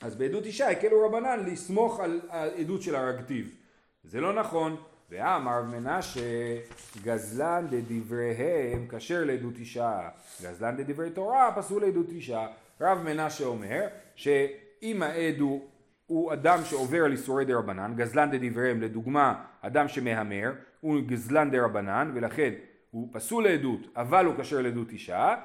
אז 0.02 0.16
בעדות 0.16 0.46
אישה 0.46 0.70
הקלו 0.70 1.06
רבנן 1.06 1.46
לסמוך 1.46 2.00
על 2.00 2.22
העדות 2.30 2.82
של 2.82 2.96
הרגטיב. 2.96 3.56
זה 4.04 4.22
לא 4.22 4.34
נכון. 4.34 4.76
ואמר 5.10 5.62
מנשה 5.62 6.58
גזלן 7.04 7.68
דדבריהם 7.70 8.88
כשר 8.90 9.24
לעדות 9.24 9.58
אישה, 9.58 10.10
גזלן 10.42 10.78
דדברי 10.78 11.10
תורה 11.10 11.52
פסול 11.56 11.82
לעדות 11.82 12.10
אישה. 12.10 12.48
רב 12.82 13.02
מנשה 13.06 13.46
אומר 13.46 13.88
שאם 14.16 15.04
העד 15.04 15.40
הוא, 15.40 15.62
הוא 16.06 16.34
אדם 16.34 16.60
שעובר 16.64 17.06
על 17.06 17.12
איסורי 17.12 17.46
דה 17.46 17.58
רבנן, 17.58 17.94
גזלן 17.96 18.32
דדבריהם 18.32 18.82
לדוגמה 18.82 19.44
אדם 19.62 19.88
שמהמר, 19.88 20.52
הוא 20.82 21.02
גזלן 21.06 21.52
דה 21.52 21.66
רבנן 21.66 22.12
ולכן 22.16 22.54
הוא 22.92 23.10
פסול 23.12 23.44
לעדות 23.44 23.80
אבל 23.96 24.26
הוא 24.26 24.36
כשר 24.38 24.62
לעדות 24.62 24.92
אישה, 24.92 25.36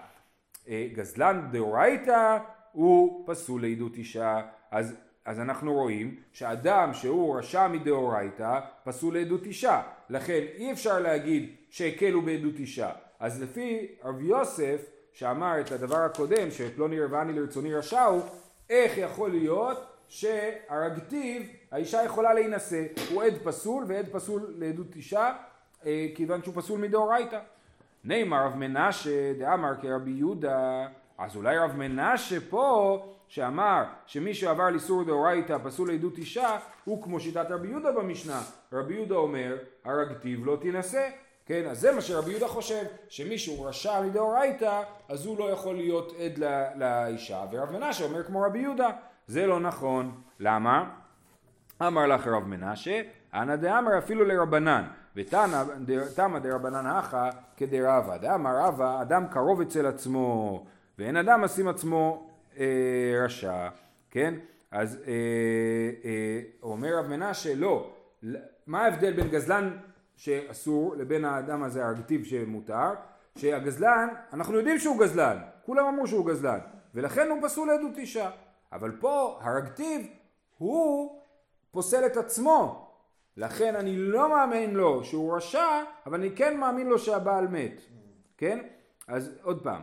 אה, 0.68 0.88
גזלן 0.92 1.48
דאורייתא 1.52 2.38
הוא 2.72 3.26
פסול 3.26 3.62
לעדות 3.62 3.96
אישה, 3.96 4.40
אז, 4.70 4.96
אז 5.24 5.40
אנחנו 5.40 5.72
רואים 5.72 6.16
שאדם 6.32 6.92
שהוא 6.92 7.38
רשע 7.38 7.68
מדאורייתא 7.68 8.60
פסול 8.84 9.14
לעדות 9.14 9.46
אישה, 9.46 9.82
לכן 10.10 10.40
אי 10.54 10.72
אפשר 10.72 11.00
להגיד 11.00 11.50
שהקלו 11.70 12.22
בעדות 12.22 12.58
אישה, 12.58 12.90
אז 13.20 13.42
לפי 13.42 13.86
רב 14.04 14.20
יוסף 14.20 14.95
שאמר 15.16 15.60
את 15.60 15.72
הדבר 15.72 15.96
הקודם 15.96 16.50
שפלוני 16.50 17.00
רבני 17.00 17.32
לרצוני 17.32 17.74
רשע 17.74 18.02
הוא, 18.02 18.22
איך 18.70 18.98
יכול 18.98 19.30
להיות 19.30 19.86
שהרגתיו, 20.08 21.42
האישה 21.72 22.04
יכולה 22.04 22.34
להינשא, 22.34 22.82
הוא 23.10 23.22
עד 23.22 23.34
פסול 23.44 23.84
ועד 23.88 24.06
פסול 24.12 24.54
לעדות 24.58 24.96
אישה 24.96 25.32
אה, 25.86 26.06
כיוון 26.14 26.42
שהוא 26.42 26.54
פסול 26.54 26.80
מדאורייתא. 26.80 27.38
נאמר 28.04 28.44
רב 28.46 28.56
מנשה 28.56 29.32
דאמר 29.38 29.74
כרבי 29.82 30.10
יהודה, 30.10 30.86
אז 31.18 31.36
אולי 31.36 31.58
רב 31.58 31.76
מנשה 31.76 32.36
פה 32.50 32.98
שאמר 33.28 33.84
שמי 34.06 34.34
שעבר 34.34 34.62
על 34.62 34.76
דאורייתא 35.06 35.58
פסול 35.64 35.88
לעדות 35.88 36.18
אישה 36.18 36.58
הוא 36.84 37.02
כמו 37.02 37.20
שיטת 37.20 37.46
רבי 37.50 37.68
יהודה 37.68 37.92
במשנה. 37.92 38.40
רבי 38.72 38.94
יהודה 38.94 39.14
אומר 39.14 39.56
הרגתיו 39.84 40.44
לא 40.44 40.58
תינשא 40.60 41.08
כן, 41.46 41.66
אז 41.66 41.80
זה 41.80 41.92
מה 41.92 42.00
שרבי 42.00 42.30
יהודה 42.30 42.48
חושב, 42.48 42.84
שמישהו 43.08 43.62
רשע 43.62 44.00
מדאורייתא, 44.00 44.82
אז 45.08 45.26
הוא 45.26 45.38
לא 45.38 45.50
יכול 45.50 45.76
להיות 45.76 46.12
עד 46.18 46.44
לאישה, 46.76 47.44
ורב 47.50 47.72
מנשה 47.72 48.04
אומר 48.04 48.22
כמו 48.22 48.42
רבי 48.42 48.58
יהודה, 48.58 48.90
זה 49.26 49.46
לא 49.46 49.60
נכון, 49.60 50.20
למה? 50.40 50.90
אמר 51.82 52.06
לך 52.06 52.26
רב 52.26 52.46
מנשה, 52.46 53.02
אנא 53.34 53.56
דאמר 53.56 53.98
אפילו 53.98 54.24
לרבנן, 54.24 54.84
ותמא 55.16 56.38
דרבנן 56.42 56.86
אחא 56.86 57.30
כדרבא, 57.56 58.16
דאמר 58.16 58.56
רבא, 58.56 59.02
אדם 59.02 59.26
קרוב 59.30 59.60
אצל 59.60 59.86
עצמו, 59.86 60.64
ואין 60.98 61.16
אדם 61.16 61.40
משים 61.40 61.68
עצמו 61.68 62.30
אה, 62.58 62.64
רשע, 63.24 63.68
כן? 64.10 64.34
אז 64.70 64.98
אה, 65.06 65.12
אה, 66.04 66.40
אומר 66.62 66.98
רב 66.98 67.06
מנשה, 67.06 67.54
לא, 67.54 67.90
מה 68.66 68.84
ההבדל 68.84 69.12
בין 69.12 69.28
גזלן 69.28 69.76
שאסור 70.16 70.96
לבין 70.96 71.24
האדם 71.24 71.62
הזה 71.62 71.84
הארגטיב 71.84 72.24
שמותר, 72.24 72.90
שהגזלן, 73.38 74.08
אנחנו 74.32 74.56
יודעים 74.56 74.78
שהוא 74.78 74.98
גזלן, 74.98 75.38
כולם 75.66 75.86
אמרו 75.86 76.06
שהוא 76.06 76.26
גזלן, 76.26 76.58
ולכן 76.94 77.28
הוא 77.30 77.38
פסול 77.42 77.68
לעדות 77.68 77.98
אישה. 77.98 78.30
אבל 78.72 78.96
פה 79.00 79.38
הרגטיב 79.42 80.06
הוא 80.58 81.20
פוסל 81.70 82.06
את 82.06 82.16
עצמו, 82.16 82.88
לכן 83.36 83.76
אני 83.76 83.96
לא 83.96 84.28
מאמין 84.28 84.74
לו 84.74 85.04
שהוא 85.04 85.36
רשע, 85.36 85.82
אבל 86.06 86.18
אני 86.18 86.36
כן 86.36 86.56
מאמין 86.56 86.86
לו 86.86 86.98
שהבעל 86.98 87.48
מת, 87.48 87.80
כן? 88.36 88.58
אז 89.08 89.38
עוד 89.42 89.62
פעם, 89.62 89.82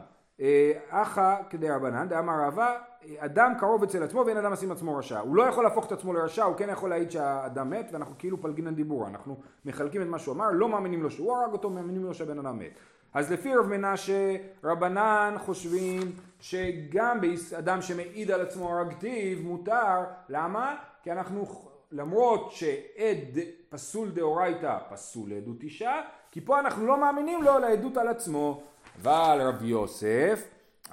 אחא 0.89 1.35
כדי 1.49 1.69
רבנן, 1.69 2.07
דאמר 2.07 2.33
רבא, 2.47 2.77
אדם 3.17 3.53
קרוב 3.59 3.83
אצל 3.83 4.03
עצמו 4.03 4.23
ואין 4.25 4.37
אדם 4.37 4.53
עשים 4.53 4.71
עצמו 4.71 4.97
רשע. 4.97 5.19
הוא 5.19 5.35
לא 5.35 5.43
יכול 5.43 5.63
להפוך 5.63 5.85
את 5.85 5.91
עצמו 5.91 6.13
לרשע, 6.13 6.43
הוא 6.43 6.55
כן 6.55 6.69
יכול 6.69 6.89
להעיד 6.89 7.11
שהאדם 7.11 7.69
מת, 7.69 7.89
ואנחנו 7.91 8.15
כאילו 8.19 8.41
פלגינן 8.41 8.75
דיבור. 8.75 9.07
אנחנו 9.07 9.37
מחלקים 9.65 10.01
את 10.01 10.07
מה 10.07 10.19
שהוא 10.19 10.35
אמר, 10.35 10.51
לא 10.51 10.69
מאמינים 10.69 11.03
לו 11.03 11.11
שהוא 11.11 11.33
הרג 11.33 11.51
אותו, 11.51 11.69
מאמינים 11.69 12.05
לו 12.05 12.13
שהבן 12.13 12.39
אדם 12.39 12.59
מת. 12.59 12.79
אז 13.13 13.31
לפי 13.31 13.55
רב 13.55 13.65
מנשה, 13.65 14.35
רבנן 14.63 15.35
חושבים 15.37 15.99
שגם 16.39 17.19
אדם 17.57 17.81
שמעיד 17.81 18.31
על 18.31 18.41
עצמו 18.41 18.69
הרגתיו 18.69 19.37
מותר, 19.43 20.03
למה? 20.29 20.75
כי 21.03 21.11
אנחנו 21.11 21.45
למרות 21.91 22.51
שעד 22.51 23.39
פסול 23.69 24.09
דאורייתא 24.09 24.77
פסול 24.89 25.29
לעדות 25.29 25.63
אישה, 25.63 26.01
כי 26.31 26.41
פה 26.41 26.59
אנחנו 26.59 26.87
לא 26.87 26.97
מאמינים 26.97 27.43
לו 27.43 27.59
לעדות 27.59 27.97
על 27.97 28.07
עצמו. 28.07 28.63
אבל 29.01 29.41
רבי 29.41 29.67
יוסף 29.67 30.43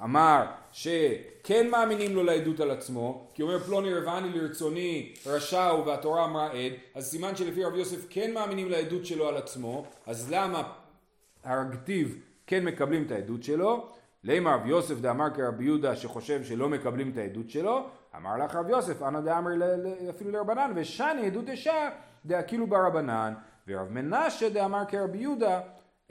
אמר 0.03 0.45
שכן 0.71 1.69
מאמינים 1.69 2.15
לו 2.15 2.23
לעדות 2.23 2.59
על 2.59 2.71
עצמו, 2.71 3.27
כי 3.33 3.41
אומר 3.41 3.59
פלוני 3.59 3.93
רבעני 3.93 4.29
לרצוני 4.29 5.13
רשע 5.25 5.67
הוא 5.67 5.85
והתורה 5.85 6.25
אמרה 6.25 6.51
עד, 6.51 6.71
אז 6.95 7.09
סימן 7.09 7.35
שלפי 7.35 7.63
רבי 7.63 7.77
יוסף 7.77 8.05
כן 8.09 8.33
מאמינים 8.33 8.69
לעדות 8.69 9.05
שלו 9.05 9.27
על 9.27 9.37
עצמו, 9.37 9.85
אז 10.07 10.31
למה 10.31 10.63
הרגטיב 11.43 12.17
כן 12.47 12.65
מקבלים 12.65 13.03
את 13.05 13.11
העדות 13.11 13.43
שלו? 13.43 13.87
לימה 14.23 14.55
רבי 14.55 14.69
יוסף 14.69 14.95
דאמר 14.95 15.29
כרבי 15.29 15.63
יהודה 15.63 15.95
שחושב 15.95 16.43
שלא 16.43 16.69
מקבלים 16.69 17.09
את 17.11 17.17
העדות 17.17 17.49
שלו, 17.49 17.87
אמר 18.15 18.37
לך 18.37 18.55
רבי 18.55 18.71
יוסף 18.71 19.01
אנא 19.01 19.19
דאמר 19.21 19.51
אפילו 20.09 20.31
לרבנן 20.31 20.71
ושני 20.75 21.25
עדות 21.25 21.49
אישה 21.49 21.89
דאכילו 22.25 22.67
ברבנן. 22.67 23.33
ורב 23.67 23.87
מנשה 23.91 24.49
דאמר 24.49 24.83
כרבי 24.87 25.17
יהודה 25.17 25.59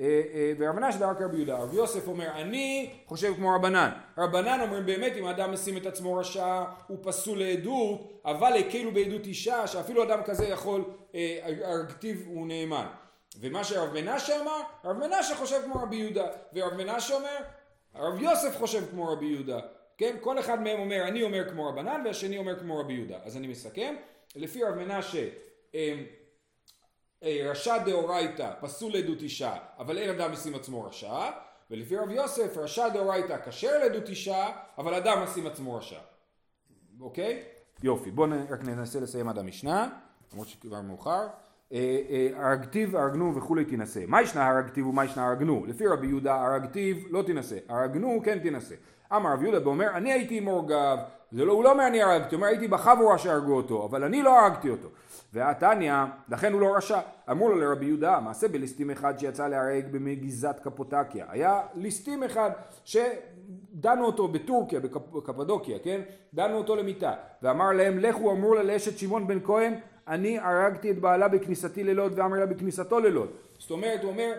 אה, 0.00 0.22
אה, 0.66 0.72
מנשה 0.72 0.98
דאמר 0.98 1.14
כרבי 1.14 1.36
יהודה. 1.36 1.56
רבי 1.56 1.76
יוסף 1.76 2.08
אומר 2.08 2.30
אני 2.34 2.90
חושב 3.06 3.34
כמו 3.36 3.54
רבנן. 3.54 3.90
רבנן 4.18 4.60
אומרים 4.60 4.86
באמת 4.86 5.12
אם 5.16 5.26
אדם 5.26 5.52
משים 5.52 5.76
את 5.76 5.86
עצמו 5.86 6.14
רשע 6.14 6.64
הוא 6.86 6.98
פסול 7.02 7.38
לעדות 7.38 8.20
אבל 8.24 8.52
הקלו 8.58 8.92
בעדות 8.92 9.26
אישה 9.26 9.66
שאפילו 9.66 10.02
אדם 10.02 10.22
כזה 10.22 10.46
יכול 10.46 10.84
הכתיב 11.64 12.24
הוא 12.26 12.46
נאמן. 12.46 12.86
ומה 13.40 13.64
שרב 13.64 13.94
מנשה 13.94 14.40
אמר 14.40 14.60
רב 14.84 14.96
מנשה 14.96 15.34
חושב 15.34 15.60
כמו 15.64 15.74
רבי 15.82 15.96
יהודה. 15.96 16.26
ורב 16.54 16.74
מנשה 16.74 17.14
אומר 17.14 17.36
הרב 17.94 18.22
יוסף 18.22 18.56
חושב 18.58 18.82
כמו 18.90 19.12
רבי 19.12 19.26
יהודה. 19.26 19.60
כן? 19.98 20.16
כל 20.20 20.38
אחד 20.38 20.62
מהם 20.62 20.80
אומר 20.80 21.08
אני 21.08 21.22
אומר 21.22 21.50
כמו 21.50 21.68
רבנן 21.68 22.02
והשני 22.04 22.38
אומר 22.38 22.58
כמו 22.58 22.80
רבי 22.80 22.92
יהודה. 22.92 23.18
אז 23.24 23.36
אני 23.36 23.46
מסכם. 23.46 23.94
לפי 24.36 24.64
רב 24.64 24.74
מנשה 24.74 25.28
אה, 25.74 25.94
רשע 27.22 27.78
דאורייתא 27.78 28.52
פסול 28.60 28.92
לעדות 28.92 29.22
אישה 29.22 29.56
אבל 29.78 29.98
אין 29.98 30.20
אדם 30.20 30.32
משים 30.32 30.54
עצמו 30.54 30.84
רשע 30.84 31.30
ולפי 31.70 31.96
רב 31.96 32.10
יוסף 32.10 32.56
רשע 32.56 32.88
דאורייתא 32.88 33.36
כשר 33.46 33.78
לעדות 33.78 34.08
אישה 34.08 34.48
אבל 34.78 34.94
אדם 34.94 35.22
משים 35.24 35.46
עצמו 35.46 35.74
רשע 35.74 35.98
אוקיי? 37.00 37.44
יופי 37.82 38.10
בואו 38.10 38.30
רק 38.50 38.64
ננסה 38.64 39.00
לסיים 39.00 39.28
עד 39.28 39.38
המשנה 39.38 39.88
למרות 40.32 40.48
שכבר 40.48 40.80
מאוחר 40.80 41.26
הרגתיב 42.36 42.96
הרגנו 42.96 43.34
וכולי 43.34 43.64
תינשא 43.64 44.00
מה 44.06 44.22
ישנה 44.22 44.48
הרגתיב 44.48 44.86
ומה 44.86 45.04
ישנה 45.04 45.26
הרגנו 45.28 45.64
לפי 45.66 45.86
רבי 45.86 46.06
יהודה 46.06 46.34
הרגתיב 46.34 47.04
לא 47.10 47.22
תינשא 47.22 47.56
הרגנו 47.68 48.20
כן 48.24 48.38
תינשא 48.38 48.74
אמר 49.16 49.32
רבי 49.32 49.44
יהודה 49.44 49.66
ואומר 49.66 49.88
אני 49.96 50.12
הייתי 50.12 50.38
עם 50.38 50.46
אורגב 50.46 50.98
זה 51.32 51.44
לא, 51.44 51.52
הוא 51.52 51.64
לא 51.64 51.72
אומר 51.72 51.86
אני 51.86 52.02
הרגתי, 52.02 52.34
הוא 52.34 52.40
אומר 52.40 52.46
הייתי 52.46 52.68
בחבורה 52.68 53.18
שהרגו 53.18 53.52
אותו, 53.52 53.84
אבל 53.84 54.04
אני 54.04 54.22
לא 54.22 54.40
הרגתי 54.40 54.70
אותו. 54.70 54.88
והתניא, 55.32 55.94
לכן 56.28 56.52
הוא 56.52 56.60
לא 56.60 56.76
רשע. 56.76 57.00
אמרו 57.30 57.48
לו 57.48 57.60
לרבי 57.60 57.86
יהודה, 57.86 58.20
מעשה 58.20 58.48
בליסטים 58.48 58.90
אחד 58.90 59.18
שיצא 59.18 59.48
להרג 59.48 59.84
במגיזת 59.90 60.60
קפוטקיה. 60.62 61.26
היה 61.28 61.60
ליסטים 61.74 62.22
אחד 62.22 62.50
שדנו 62.84 64.04
אותו 64.06 64.28
בטורקיה, 64.28 64.80
בקפדוקיה, 64.80 65.78
כן? 65.78 66.00
דנו 66.34 66.56
אותו 66.56 66.76
למיטה. 66.76 67.12
ואמר 67.42 67.72
להם, 67.72 67.98
לכו 67.98 68.32
אמרו 68.32 68.54
לה 68.54 68.62
לאשת 68.62 68.98
שמעון 68.98 69.26
בן 69.26 69.38
כהן, 69.44 69.74
אני 70.10 70.38
הרגתי 70.38 70.90
את 70.90 70.98
בעלה 70.98 71.28
בכניסתי 71.28 71.84
ללוד 71.84 72.18
ואמר 72.18 72.38
לה 72.38 72.46
בכניסתו 72.46 73.00
ללוד. 73.00 73.30
זאת 73.58 73.70
אומרת, 73.70 74.02
הוא 74.02 74.10
אומר, 74.10 74.32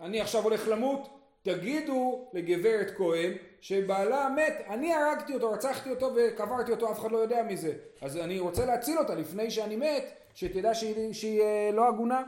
אני 0.00 0.20
עכשיו 0.20 0.42
הולך 0.42 0.68
למות, 0.68 1.08
תגידו 1.42 2.28
לגברת 2.32 2.90
כהן 2.96 3.32
שבעלה 3.60 4.28
מת, 4.36 4.54
אני 4.68 4.94
הרגתי 4.94 5.34
אותו, 5.34 5.52
רצחתי 5.52 5.90
אותו 5.90 6.14
וקברתי 6.16 6.70
אותו, 6.70 6.92
אף 6.92 7.00
אחד 7.00 7.12
לא 7.12 7.18
יודע 7.18 7.42
מזה. 7.42 7.72
אז 8.02 8.16
אני 8.16 8.38
רוצה 8.38 8.66
להציל 8.66 8.98
אותה 8.98 9.14
לפני 9.14 9.50
שאני 9.50 9.76
מת, 9.76 10.04
שתדע 10.34 10.74
שהיא, 10.74 11.12
שהיא 11.12 11.42
אה, 11.42 11.70
לא 11.72 11.88
הגונה. 11.88 12.22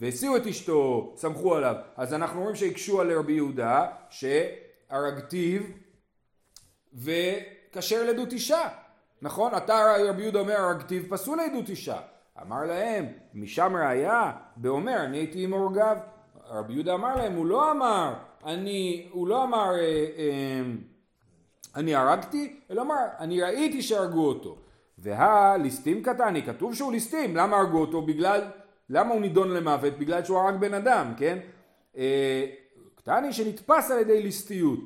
והסיעו 0.00 0.36
את 0.36 0.46
אשתו, 0.46 1.12
סמכו 1.16 1.54
עליו. 1.54 1.74
אז 1.96 2.14
אנחנו 2.14 2.40
רואים 2.40 2.56
שהקשו 2.56 3.00
על 3.00 3.12
רבי 3.12 3.32
יהודה, 3.32 3.86
שהרגתיו 4.10 5.62
וכשר 6.94 8.04
לעדות 8.04 8.32
אישה. 8.32 8.68
נכון? 9.22 9.54
אתה 9.54 9.94
רבי 10.08 10.22
יהודה 10.22 10.40
אומר 10.40 10.60
הרגתיו 10.60 11.02
פסול 11.08 11.36
לעדות 11.36 11.68
אישה. 11.68 12.00
אמר 12.42 12.64
להם, 12.64 13.06
משם 13.34 13.76
ראיה, 13.76 14.32
באומר, 14.56 15.04
אני 15.04 15.16
הייתי 15.16 15.44
עם 15.44 15.52
אורגב. 15.52 15.96
רבי 16.48 16.72
יהודה 16.72 16.94
אמר 16.94 17.16
להם, 17.16 17.32
הוא 17.32 17.46
לא 17.46 17.70
אמר, 17.70 18.14
אני, 18.44 19.08
הוא 19.12 19.28
לא 19.28 19.44
אמר, 19.44 19.74
אה, 19.74 20.06
אה, 20.18 20.62
אני 21.76 21.94
הרגתי, 21.94 22.60
אלא 22.70 22.82
אמר, 22.82 23.06
אני 23.18 23.42
ראיתי 23.42 23.82
שהרגו 23.82 24.28
אותו. 24.28 24.56
והליסטים 24.98 26.02
קטני, 26.02 26.42
כתוב 26.42 26.74
שהוא 26.74 26.92
ליסטים, 26.92 27.36
למה 27.36 27.56
הרגו 27.56 27.78
אותו? 27.78 28.02
בגלל, 28.02 28.40
למה 28.90 29.12
הוא 29.12 29.20
נידון 29.20 29.50
למוות? 29.50 29.98
בגלל 29.98 30.24
שהוא 30.24 30.38
הרג 30.38 30.56
בן 30.56 30.74
אדם, 30.74 31.12
כן? 31.16 31.38
אה, 31.96 32.46
קטני 32.94 33.32
שנתפס 33.32 33.90
על 33.90 33.98
ידי 33.98 34.22
ליסטיות. 34.22 34.80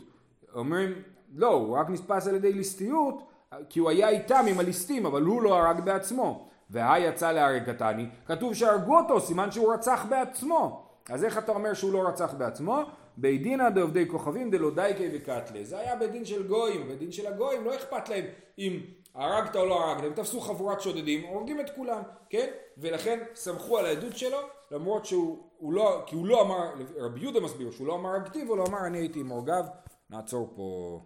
אומרים, 0.55 0.93
לא, 1.35 1.53
הוא 1.53 1.77
רק 1.77 1.91
נתפס 1.91 2.27
על 2.27 2.35
ידי 2.35 2.53
ליסטיות, 2.53 3.23
כי 3.69 3.81
הוא 3.81 3.91
היה 3.91 4.09
איתם 4.09 4.45
עם 4.49 4.61
הליסטים, 4.61 5.07
אבל 5.07 5.23
הוא 5.23 5.43
לא 5.43 5.59
הרג 5.59 5.81
בעצמו. 5.81 6.48
והא 6.71 6.99
יצא 6.99 7.33
להרג 7.33 7.71
קטני, 7.73 8.07
כתוב 8.27 8.55
שהרגו 8.55 8.99
אותו, 8.99 9.21
סימן 9.21 9.51
שהוא 9.51 9.75
רצח 9.75 10.07
בעצמו. 10.09 10.89
אז 11.09 11.25
איך 11.25 11.39
אתה 11.39 11.53
אומר 11.53 11.75
שהוא 11.75 11.93
לא 11.93 12.09
רצח 12.09 12.35
בעצמו? 12.35 12.83
בית 13.17 13.43
דינא 13.43 13.69
דעובדי 13.69 14.09
כוכבים 14.09 14.51
דלא 14.51 14.71
דייקי 14.71 15.09
וקטלה. 15.15 15.65
זה 15.65 15.79
היה 15.79 15.97
בית 15.97 16.11
דין 16.11 16.25
של 16.25 16.49
גויים, 16.49 16.89
בית 16.89 16.99
דין 16.99 17.13
של 17.13 17.27
הגויים 17.27 17.65
לא 17.65 17.75
אכפת 17.75 18.09
להם 18.09 18.25
אם 18.59 18.81
הרגת 19.15 19.57
או 19.57 19.67
לא 19.67 19.85
הרגת, 19.85 20.05
הם 20.05 20.13
תפסו 20.13 20.41
חבורת 20.41 20.81
שודדים, 20.81 21.27
הורגים 21.29 21.61
את 21.61 21.71
כולם, 21.77 22.03
כן? 22.31 22.47
ולכן 22.79 23.19
סמכו 23.35 23.79
על 23.79 23.87
העדות 23.87 24.17
שלו, 24.17 24.39
למרות 24.71 25.05
שהוא 25.05 25.73
לא, 25.73 26.03
כי 26.07 26.17
הוא 26.17 26.27
לא 26.27 26.43
אמר, 26.43 26.71
רבי 26.99 27.21
יהודה 27.21 27.41
מסביר 27.41 27.71
שהוא 27.71 27.87
לא 27.87 27.95
אמר 27.95 28.11
הרגתיו, 28.11 28.49
הוא 28.49 28.57
לא 28.57 28.65
אמר 28.69 28.87
אני 28.87 28.99
הייתי 28.99 29.21
עם 29.21 29.29
הורגיו, 29.29 29.65
נעצור 30.11 30.53
פה 30.57 31.01